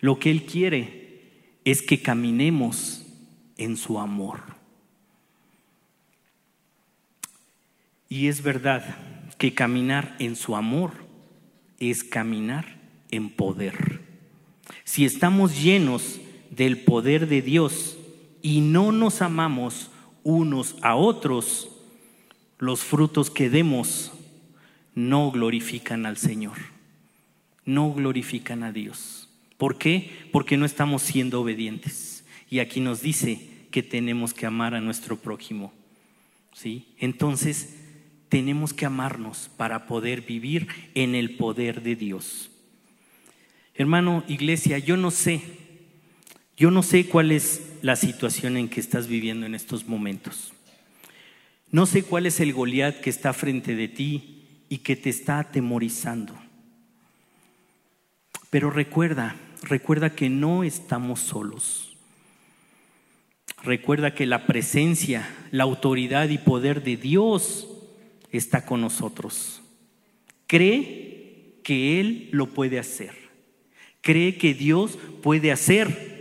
Lo 0.00 0.18
que 0.18 0.30
Él 0.30 0.44
quiere 0.44 1.02
es 1.64 1.82
que 1.82 2.00
caminemos 2.00 3.04
en 3.56 3.76
su 3.76 3.98
amor. 3.98 4.40
Y 8.08 8.28
es 8.28 8.42
verdad 8.42 8.96
que 9.42 9.54
caminar 9.54 10.14
en 10.20 10.36
su 10.36 10.54
amor 10.54 10.92
es 11.80 12.04
caminar 12.04 12.78
en 13.10 13.28
poder. 13.28 14.00
Si 14.84 15.04
estamos 15.04 15.60
llenos 15.60 16.20
del 16.50 16.78
poder 16.78 17.26
de 17.26 17.42
Dios 17.42 17.98
y 18.40 18.60
no 18.60 18.92
nos 18.92 19.20
amamos 19.20 19.90
unos 20.22 20.76
a 20.80 20.94
otros, 20.94 21.70
los 22.58 22.82
frutos 22.82 23.30
que 23.30 23.50
demos 23.50 24.12
no 24.94 25.32
glorifican 25.32 26.06
al 26.06 26.18
Señor, 26.18 26.58
no 27.64 27.92
glorifican 27.92 28.62
a 28.62 28.70
Dios. 28.70 29.28
¿Por 29.58 29.76
qué? 29.76 30.28
Porque 30.30 30.56
no 30.56 30.64
estamos 30.64 31.02
siendo 31.02 31.40
obedientes. 31.40 32.24
Y 32.48 32.60
aquí 32.60 32.78
nos 32.78 33.02
dice 33.02 33.66
que 33.72 33.82
tenemos 33.82 34.34
que 34.34 34.46
amar 34.46 34.76
a 34.76 34.80
nuestro 34.80 35.16
prójimo. 35.16 35.72
¿Sí? 36.52 36.94
Entonces, 36.96 37.81
tenemos 38.32 38.72
que 38.72 38.86
amarnos 38.86 39.50
para 39.58 39.86
poder 39.86 40.22
vivir 40.22 40.66
en 40.94 41.14
el 41.14 41.36
poder 41.36 41.82
de 41.82 41.96
Dios. 41.96 42.50
Hermano, 43.74 44.24
iglesia, 44.26 44.78
yo 44.78 44.96
no 44.96 45.10
sé, 45.10 45.42
yo 46.56 46.70
no 46.70 46.82
sé 46.82 47.04
cuál 47.04 47.30
es 47.30 47.60
la 47.82 47.94
situación 47.94 48.56
en 48.56 48.70
que 48.70 48.80
estás 48.80 49.06
viviendo 49.06 49.44
en 49.44 49.54
estos 49.54 49.86
momentos. 49.86 50.54
No 51.70 51.84
sé 51.84 52.04
cuál 52.04 52.24
es 52.24 52.40
el 52.40 52.54
Goliat 52.54 53.00
que 53.00 53.10
está 53.10 53.34
frente 53.34 53.76
de 53.76 53.88
ti 53.88 54.64
y 54.70 54.78
que 54.78 54.96
te 54.96 55.10
está 55.10 55.38
atemorizando. 55.38 56.34
Pero 58.48 58.70
recuerda, 58.70 59.36
recuerda 59.62 60.14
que 60.14 60.30
no 60.30 60.64
estamos 60.64 61.20
solos. 61.20 61.98
Recuerda 63.62 64.14
que 64.14 64.24
la 64.24 64.46
presencia, 64.46 65.28
la 65.50 65.64
autoridad 65.64 66.30
y 66.30 66.38
poder 66.38 66.82
de 66.82 66.96
Dios 66.96 67.68
está 68.32 68.64
con 68.64 68.80
nosotros. 68.80 69.62
Cree 70.46 71.58
que 71.62 72.00
Él 72.00 72.28
lo 72.32 72.48
puede 72.48 72.78
hacer. 72.78 73.14
Cree 74.00 74.36
que 74.36 74.54
Dios 74.54 74.98
puede 75.22 75.52
hacer 75.52 76.12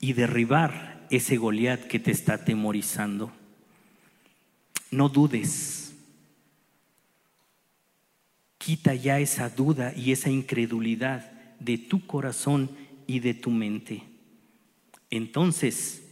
y 0.00 0.12
derribar 0.14 1.06
ese 1.10 1.36
Goliat 1.36 1.86
que 1.86 1.98
te 1.98 2.10
está 2.10 2.34
atemorizando. 2.34 3.32
No 4.90 5.08
dudes. 5.08 5.94
Quita 8.58 8.94
ya 8.94 9.20
esa 9.20 9.48
duda 9.48 9.94
y 9.96 10.12
esa 10.12 10.30
incredulidad 10.30 11.30
de 11.60 11.78
tu 11.78 12.06
corazón 12.06 12.70
y 13.06 13.20
de 13.20 13.34
tu 13.34 13.50
mente. 13.50 14.02
Entonces, 15.10 16.02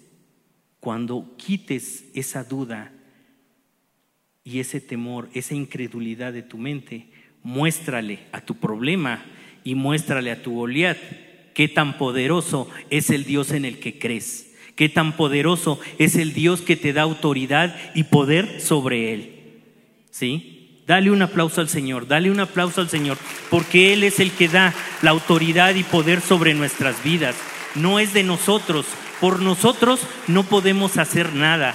cuando 0.81 1.35
quites 1.37 2.05
esa 2.15 2.45
duda 2.45 2.93
y 4.47 4.61
ese 4.61 4.81
temor, 4.81 5.29
esa 5.35 5.55
incredulidad 5.55 6.33
de 6.33 6.43
tu 6.43 6.57
mente, 6.57 7.07
muéstrale 7.43 8.21
a 8.31 8.41
tu 8.41 8.55
problema 8.55 9.25
y 9.65 9.75
muéstrale 9.75 10.31
a 10.31 10.41
tu 10.41 10.55
Goliat 10.55 10.97
qué 11.53 11.67
tan 11.67 11.99
poderoso 11.99 12.71
es 12.89 13.11
el 13.11 13.25
Dios 13.25 13.51
en 13.51 13.65
el 13.65 13.81
que 13.81 13.99
crees, 13.99 14.55
qué 14.77 14.89
tan 14.89 15.17
poderoso 15.17 15.81
es 15.99 16.15
el 16.15 16.33
Dios 16.33 16.63
que 16.63 16.77
te 16.77 16.93
da 16.93 17.03
autoridad 17.03 17.77
y 17.95 18.05
poder 18.05 18.61
sobre 18.61 19.13
él. 19.13 19.33
¿Sí? 20.11 20.83
Dale 20.87 21.11
un 21.11 21.23
aplauso 21.23 21.61
al 21.61 21.69
Señor, 21.69 22.07
dale 22.07 22.31
un 22.31 22.39
aplauso 22.39 22.81
al 22.81 22.89
Señor, 22.89 23.19
porque 23.51 23.93
Él 23.93 24.05
es 24.05 24.21
el 24.21 24.31
que 24.31 24.47
da 24.47 24.73
la 25.03 25.11
autoridad 25.11 25.75
y 25.75 25.83
poder 25.83 26.21
sobre 26.21 26.55
nuestras 26.55 27.03
vidas. 27.03 27.35
No 27.75 27.99
es 27.99 28.15
de 28.15 28.23
nosotros. 28.23 28.87
Por 29.21 29.43
nosotros 29.43 30.07
no 30.29 30.45
podemos 30.45 30.99
hacer 30.99 31.35
nada. 31.35 31.75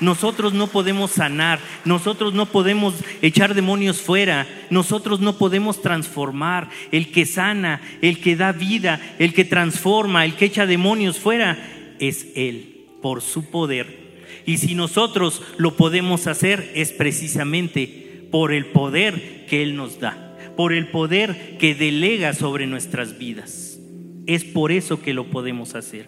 Nosotros 0.00 0.54
no 0.54 0.66
podemos 0.66 1.10
sanar, 1.10 1.60
nosotros 1.84 2.32
no 2.32 2.46
podemos 2.46 2.94
echar 3.20 3.54
demonios 3.54 4.00
fuera, 4.00 4.46
nosotros 4.70 5.20
no 5.20 5.36
podemos 5.36 5.82
transformar. 5.82 6.70
El 6.90 7.12
que 7.12 7.26
sana, 7.26 7.82
el 8.00 8.20
que 8.20 8.34
da 8.34 8.52
vida, 8.52 9.00
el 9.18 9.34
que 9.34 9.44
transforma, 9.44 10.24
el 10.24 10.34
que 10.34 10.46
echa 10.46 10.66
demonios 10.66 11.18
fuera, 11.18 11.58
es 11.98 12.28
Él, 12.34 12.86
por 13.02 13.20
su 13.20 13.50
poder. 13.50 14.00
Y 14.46 14.56
si 14.56 14.74
nosotros 14.74 15.42
lo 15.58 15.76
podemos 15.76 16.26
hacer 16.26 16.72
es 16.74 16.92
precisamente 16.92 18.26
por 18.30 18.52
el 18.52 18.66
poder 18.66 19.44
que 19.46 19.62
Él 19.62 19.76
nos 19.76 20.00
da, 20.00 20.36
por 20.56 20.72
el 20.72 20.88
poder 20.88 21.58
que 21.58 21.74
delega 21.74 22.32
sobre 22.32 22.66
nuestras 22.66 23.18
vidas. 23.18 23.78
Es 24.26 24.44
por 24.44 24.72
eso 24.72 25.02
que 25.02 25.12
lo 25.12 25.26
podemos 25.26 25.74
hacer. 25.74 26.06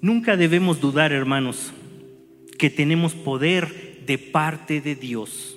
Nunca 0.00 0.36
debemos 0.36 0.80
dudar, 0.80 1.12
hermanos, 1.12 1.72
que 2.58 2.70
tenemos 2.70 3.14
poder 3.14 4.02
de 4.06 4.18
parte 4.18 4.80
de 4.80 4.94
Dios. 4.94 5.56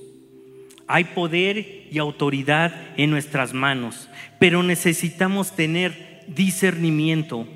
Hay 0.88 1.06
poder 1.06 1.88
y 1.92 1.98
autoridad 1.98 2.74
en 2.98 3.10
nuestras 3.10 3.54
manos, 3.54 4.10
pero 4.40 4.64
necesitamos 4.64 5.56
tener 5.56 6.24
discernimiento, 6.28 7.48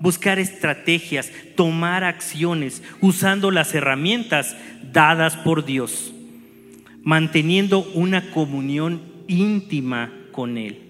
buscar 0.00 0.38
estrategias, 0.38 1.30
tomar 1.54 2.04
acciones 2.04 2.82
usando 3.00 3.50
las 3.50 3.74
herramientas 3.74 4.56
dadas 4.92 5.36
por 5.36 5.64
Dios, 5.64 6.14
manteniendo 7.02 7.80
una 7.94 8.30
comunión 8.30 9.02
íntima 9.26 10.12
con 10.32 10.56
Él 10.56 10.87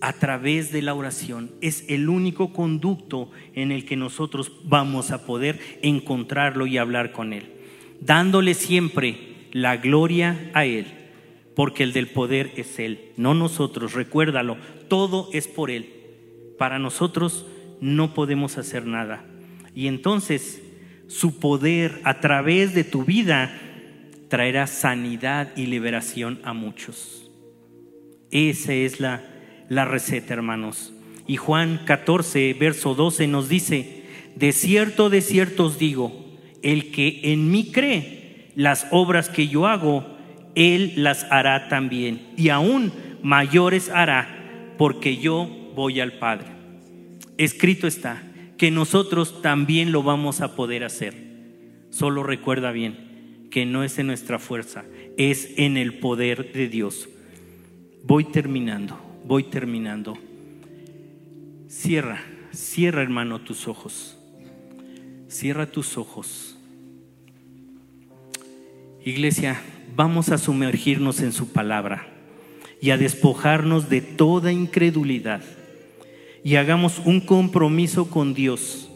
a 0.00 0.14
través 0.14 0.72
de 0.72 0.82
la 0.82 0.94
oración 0.94 1.50
es 1.60 1.84
el 1.88 2.08
único 2.08 2.52
conducto 2.52 3.30
en 3.54 3.70
el 3.70 3.84
que 3.84 3.96
nosotros 3.96 4.52
vamos 4.64 5.10
a 5.10 5.26
poder 5.26 5.60
encontrarlo 5.82 6.66
y 6.66 6.78
hablar 6.78 7.12
con 7.12 7.32
Él, 7.32 7.50
dándole 8.00 8.54
siempre 8.54 9.48
la 9.52 9.76
gloria 9.76 10.50
a 10.54 10.64
Él, 10.64 10.86
porque 11.54 11.82
el 11.82 11.92
del 11.92 12.08
poder 12.08 12.52
es 12.56 12.78
Él, 12.78 13.12
no 13.16 13.34
nosotros, 13.34 13.92
recuérdalo, 13.92 14.56
todo 14.88 15.28
es 15.32 15.46
por 15.46 15.70
Él. 15.70 15.92
Para 16.58 16.78
nosotros 16.78 17.46
no 17.80 18.14
podemos 18.14 18.58
hacer 18.58 18.86
nada. 18.86 19.24
Y 19.74 19.86
entonces 19.86 20.62
su 21.06 21.38
poder 21.38 22.00
a 22.04 22.20
través 22.20 22.74
de 22.74 22.84
tu 22.84 23.04
vida 23.04 23.58
traerá 24.28 24.66
sanidad 24.66 25.52
y 25.56 25.66
liberación 25.66 26.40
a 26.44 26.52
muchos. 26.52 27.30
Esa 28.30 28.72
es 28.72 29.00
la 29.00 29.29
la 29.70 29.86
receta, 29.86 30.34
hermanos. 30.34 30.92
Y 31.26 31.36
Juan 31.36 31.82
14, 31.86 32.54
verso 32.54 32.94
12 32.94 33.28
nos 33.28 33.48
dice, 33.48 34.02
de 34.34 34.52
cierto, 34.52 35.08
de 35.08 35.22
cierto 35.22 35.66
os 35.66 35.78
digo, 35.78 36.36
el 36.62 36.90
que 36.90 37.20
en 37.32 37.50
mí 37.50 37.70
cree, 37.72 38.50
las 38.56 38.88
obras 38.90 39.30
que 39.30 39.46
yo 39.46 39.66
hago, 39.66 40.04
él 40.56 40.94
las 40.96 41.24
hará 41.30 41.68
también, 41.68 42.20
y 42.36 42.48
aún 42.48 42.92
mayores 43.22 43.88
hará, 43.90 44.74
porque 44.76 45.18
yo 45.18 45.48
voy 45.76 46.00
al 46.00 46.14
Padre. 46.14 46.48
Escrito 47.38 47.86
está 47.86 48.22
que 48.58 48.72
nosotros 48.72 49.40
también 49.40 49.92
lo 49.92 50.02
vamos 50.02 50.40
a 50.40 50.56
poder 50.56 50.82
hacer. 50.82 51.14
Solo 51.90 52.24
recuerda 52.24 52.72
bien 52.72 53.46
que 53.52 53.66
no 53.66 53.84
es 53.84 54.00
en 54.00 54.08
nuestra 54.08 54.40
fuerza, 54.40 54.84
es 55.16 55.48
en 55.56 55.76
el 55.76 55.94
poder 55.94 56.52
de 56.52 56.68
Dios. 56.68 57.08
Voy 58.02 58.24
terminando 58.24 59.09
voy 59.30 59.44
terminando. 59.44 60.18
Cierra, 61.68 62.20
cierra 62.52 63.00
hermano 63.00 63.38
tus 63.38 63.68
ojos. 63.68 64.18
Cierra 65.28 65.70
tus 65.70 65.96
ojos. 65.96 66.58
Iglesia, 69.04 69.60
vamos 69.94 70.30
a 70.30 70.36
sumergirnos 70.36 71.20
en 71.20 71.30
su 71.30 71.52
palabra 71.52 72.08
y 72.80 72.90
a 72.90 72.96
despojarnos 72.96 73.88
de 73.88 74.00
toda 74.00 74.50
incredulidad 74.50 75.42
y 76.42 76.56
hagamos 76.56 76.98
un 77.04 77.20
compromiso 77.20 78.10
con 78.10 78.34
Dios 78.34 78.90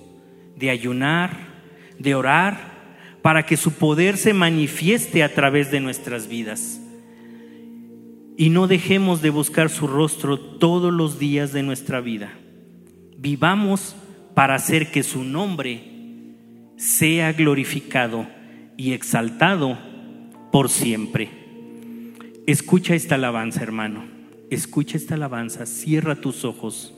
de 0.57 0.71
ayunar, 0.71 1.31
de 2.01 2.17
orar, 2.17 2.75
para 3.23 3.47
que 3.47 3.57
su 3.57 3.71
poder 3.71 4.17
se 4.17 4.35
manifieste 4.35 5.23
a 5.23 5.33
través 5.33 5.71
de 5.71 5.79
nuestras 5.79 6.27
vidas 6.27 6.81
y 8.37 8.51
no 8.51 8.67
dejemos 8.67 9.23
de 9.23 9.31
buscar 9.31 9.71
su 9.71 9.87
rostro 9.87 10.39
todos 10.39 10.93
los 10.93 11.19
días 11.19 11.53
de 11.53 11.63
nuestra 11.63 12.01
vida. 12.01 12.33
Vivamos 13.17 13.95
para 14.35 14.57
hacer 14.57 14.91
que 14.91 15.03
su 15.03 15.25
nombre 15.25 15.85
sea 16.77 17.33
glorificado 17.33 18.27
y 18.77 18.93
exaltado 18.93 19.79
por 20.51 20.69
siempre. 20.69 21.31
Escucha 22.47 22.95
esta 22.95 23.15
alabanza, 23.15 23.63
hermano. 23.63 24.05
Escucha 24.51 24.97
esta 24.97 25.15
alabanza. 25.15 25.67
Cierra 25.67 26.17
tus 26.17 26.45
ojos. 26.45 26.95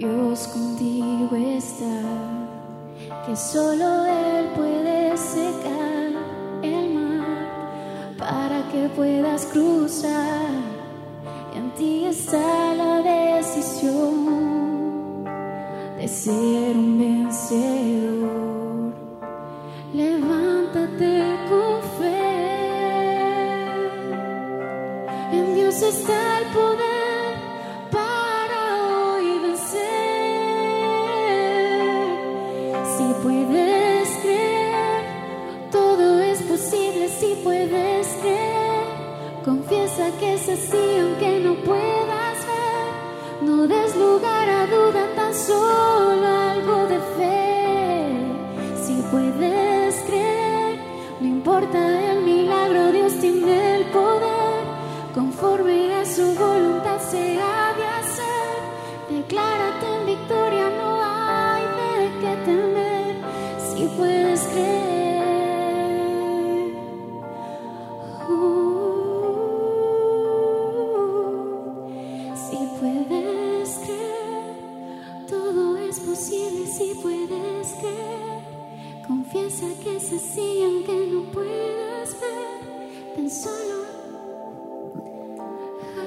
Dios 0.00 0.48
contigo 0.48 1.36
está? 1.36 2.00
Que 3.26 3.36
solo 3.36 4.06
Él 4.06 4.46
puede 4.56 5.14
secar 5.18 6.12
el 6.62 6.94
mar 6.94 8.14
para 8.16 8.66
que 8.72 8.88
puedas 8.96 9.44
cruzar. 9.44 10.54
Y 11.54 11.58
en 11.58 11.70
ti 11.74 12.06
está 12.06 12.74
la 12.76 13.02
decisión 13.02 14.24
de 15.98 16.08
ser 16.08 16.78
un 16.78 16.96
si 76.70 76.94
puedes 77.02 77.74
creer. 77.80 78.42
Confiesa 79.06 79.66
que 79.82 79.96
es 79.96 80.12
así 80.12 80.62
aunque 80.62 81.06
no 81.12 81.22
puedas 81.32 82.16
ver. 82.20 83.16
Tan 83.16 83.28
solo 83.28 83.76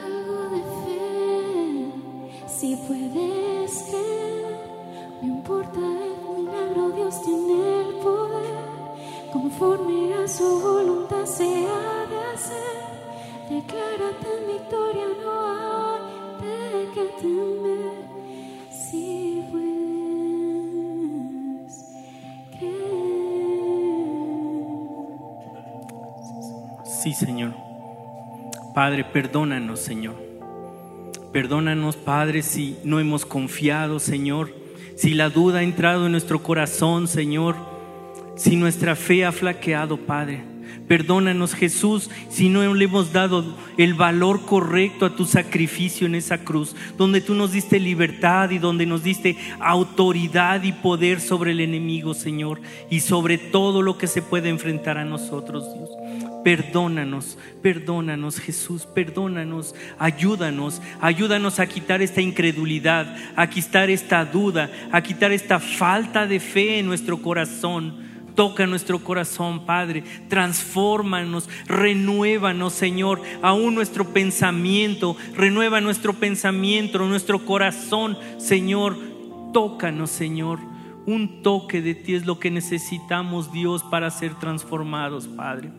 algo 0.06 0.40
de 0.54 0.62
fe. 0.82 2.48
Si 2.48 2.76
puedes 2.88 3.43
Sí, 27.04 27.14
Señor. 27.14 27.54
Padre, 28.74 29.04
perdónanos, 29.04 29.82
Señor. 29.82 30.16
Perdónanos, 31.34 31.98
Padre, 31.98 32.44
si 32.44 32.78
no 32.86 32.98
hemos 33.02 33.26
confiado, 33.26 34.00
Señor. 34.00 34.54
Si 34.96 35.14
la 35.14 35.30
duda 35.30 35.60
ha 35.60 35.64
entrado 35.64 36.06
en 36.06 36.14
nuestro 36.14 36.42
corazón, 36.42 37.10
Señor. 37.10 37.58
Si 38.38 38.56
nuestra 38.56 38.96
fe 38.96 39.26
ha 39.26 39.34
flaqueado, 39.34 39.98
Padre. 39.98 40.44
Perdónanos, 40.88 41.54
Jesús, 41.56 42.10
si 42.30 42.48
no 42.48 42.74
le 42.74 42.86
hemos 42.86 43.12
dado 43.12 43.44
el 43.78 43.94
valor 43.96 44.46
correcto 44.46 45.06
a 45.06 45.16
tu 45.16 45.26
sacrificio 45.26 46.08
en 46.08 46.16
esa 46.16 46.40
cruz, 46.40 46.76
donde 46.98 47.20
tú 47.20 47.36
nos 47.36 47.52
diste 47.52 47.80
libertad 47.80 48.50
y 48.52 48.60
donde 48.60 48.86
nos 48.86 49.04
diste 49.04 49.38
autoridad 49.60 50.64
y 50.64 50.72
poder 50.72 51.20
sobre 51.20 51.52
el 51.52 51.60
enemigo, 51.60 52.14
Señor, 52.14 52.62
y 52.90 53.02
sobre 53.02 53.38
todo 53.38 53.82
lo 53.82 53.98
que 53.98 54.08
se 54.08 54.22
puede 54.22 54.50
enfrentar 54.50 54.98
a 54.98 55.06
nosotros, 55.06 55.66
Dios. 55.74 55.90
Perdónanos, 56.44 57.38
perdónanos 57.62 58.38
Jesús, 58.38 58.86
perdónanos, 58.86 59.74
ayúdanos, 59.98 60.82
ayúdanos 61.00 61.60
a 61.60 61.68
quitar 61.68 62.02
esta 62.02 62.20
incredulidad, 62.20 63.16
a 63.38 63.48
quitar 63.48 63.90
esta 63.90 64.26
duda, 64.26 64.70
a 64.92 65.02
quitar 65.02 65.32
esta 65.32 65.60
falta 65.60 66.28
de 66.28 66.42
fe 66.42 66.80
en 66.80 66.86
nuestro 66.86 67.22
corazón. 67.22 68.04
Toca 68.36 68.66
nuestro 68.66 69.00
corazón, 69.00 69.66
Padre. 69.66 70.04
Transfórmanos, 70.28 71.48
renuévanos, 71.68 72.74
Señor. 72.74 73.22
Aún 73.42 73.76
nuestro 73.76 74.10
pensamiento, 74.10 75.16
renueva 75.36 75.80
nuestro 75.82 76.14
pensamiento, 76.14 76.98
nuestro 77.08 77.46
corazón, 77.46 78.18
Señor. 78.38 78.98
Tócanos, 79.54 80.10
Señor. 80.10 80.60
Un 81.06 81.42
toque 81.42 81.82
de 81.82 81.96
ti 81.96 82.16
es 82.16 82.26
lo 82.26 82.40
que 82.40 82.50
necesitamos, 82.50 83.52
Dios, 83.52 83.84
para 83.84 84.10
ser 84.10 84.34
transformados, 84.36 85.28
Padre. 85.28 85.72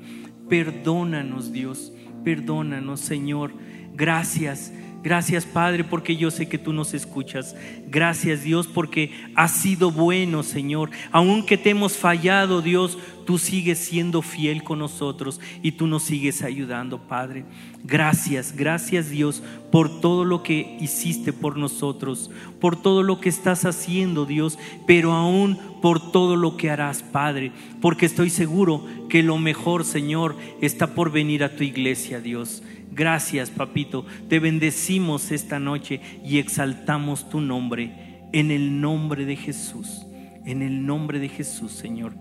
Perdónanos, 0.54 1.50
Dios. 1.52 1.92
Perdónanos, 2.22 3.00
Señor. 3.00 3.52
Gracias. 3.92 4.72
Gracias 5.02 5.44
Padre 5.44 5.82
porque 5.82 6.16
yo 6.16 6.30
sé 6.30 6.48
que 6.48 6.58
tú 6.58 6.72
nos 6.72 6.94
escuchas. 6.94 7.56
Gracias 7.88 8.44
Dios 8.44 8.68
porque 8.68 9.10
has 9.34 9.50
sido 9.50 9.90
bueno 9.90 10.44
Señor. 10.44 10.90
Aunque 11.10 11.58
te 11.58 11.70
hemos 11.70 11.96
fallado 11.96 12.62
Dios, 12.62 12.96
tú 13.24 13.38
sigues 13.38 13.78
siendo 13.78 14.22
fiel 14.22 14.62
con 14.62 14.78
nosotros 14.78 15.40
y 15.62 15.72
tú 15.72 15.86
nos 15.86 16.04
sigues 16.04 16.42
ayudando 16.42 17.06
Padre. 17.08 17.44
Gracias, 17.82 18.54
gracias 18.56 19.10
Dios 19.10 19.42
por 19.70 20.00
todo 20.00 20.24
lo 20.24 20.42
que 20.42 20.76
hiciste 20.80 21.32
por 21.32 21.56
nosotros, 21.56 22.30
por 22.60 22.80
todo 22.80 23.02
lo 23.02 23.20
que 23.20 23.28
estás 23.28 23.64
haciendo 23.64 24.26
Dios, 24.26 24.58
pero 24.86 25.12
aún 25.12 25.58
por 25.82 26.12
todo 26.12 26.36
lo 26.36 26.56
que 26.56 26.70
harás 26.70 27.02
Padre. 27.02 27.52
Porque 27.80 28.06
estoy 28.06 28.30
seguro 28.30 28.84
que 29.08 29.22
lo 29.22 29.38
mejor 29.38 29.84
Señor 29.84 30.36
está 30.60 30.94
por 30.94 31.10
venir 31.10 31.44
a 31.44 31.56
tu 31.56 31.64
iglesia 31.64 32.20
Dios. 32.20 32.62
Gracias, 32.92 33.50
papito. 33.50 34.06
Te 34.28 34.38
bendecimos 34.38 35.32
esta 35.32 35.58
noche 35.58 36.00
y 36.24 36.38
exaltamos 36.38 37.28
tu 37.28 37.40
nombre 37.40 38.28
en 38.32 38.50
el 38.50 38.80
nombre 38.80 39.24
de 39.24 39.36
Jesús. 39.36 40.06
En 40.44 40.62
el 40.62 40.84
nombre 40.84 41.18
de 41.18 41.28
Jesús, 41.28 41.72
Señor. 41.72 42.14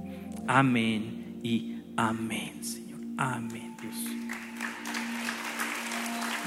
Amén 0.48 1.40
y 1.44 1.78
amén, 1.96 2.64
Señor. 2.64 3.00
Amén, 3.18 3.76
Dios. 3.82 3.96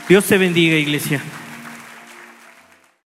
Dios 0.08 0.24
te 0.26 0.38
bendiga, 0.38 0.76
iglesia. 0.76 1.20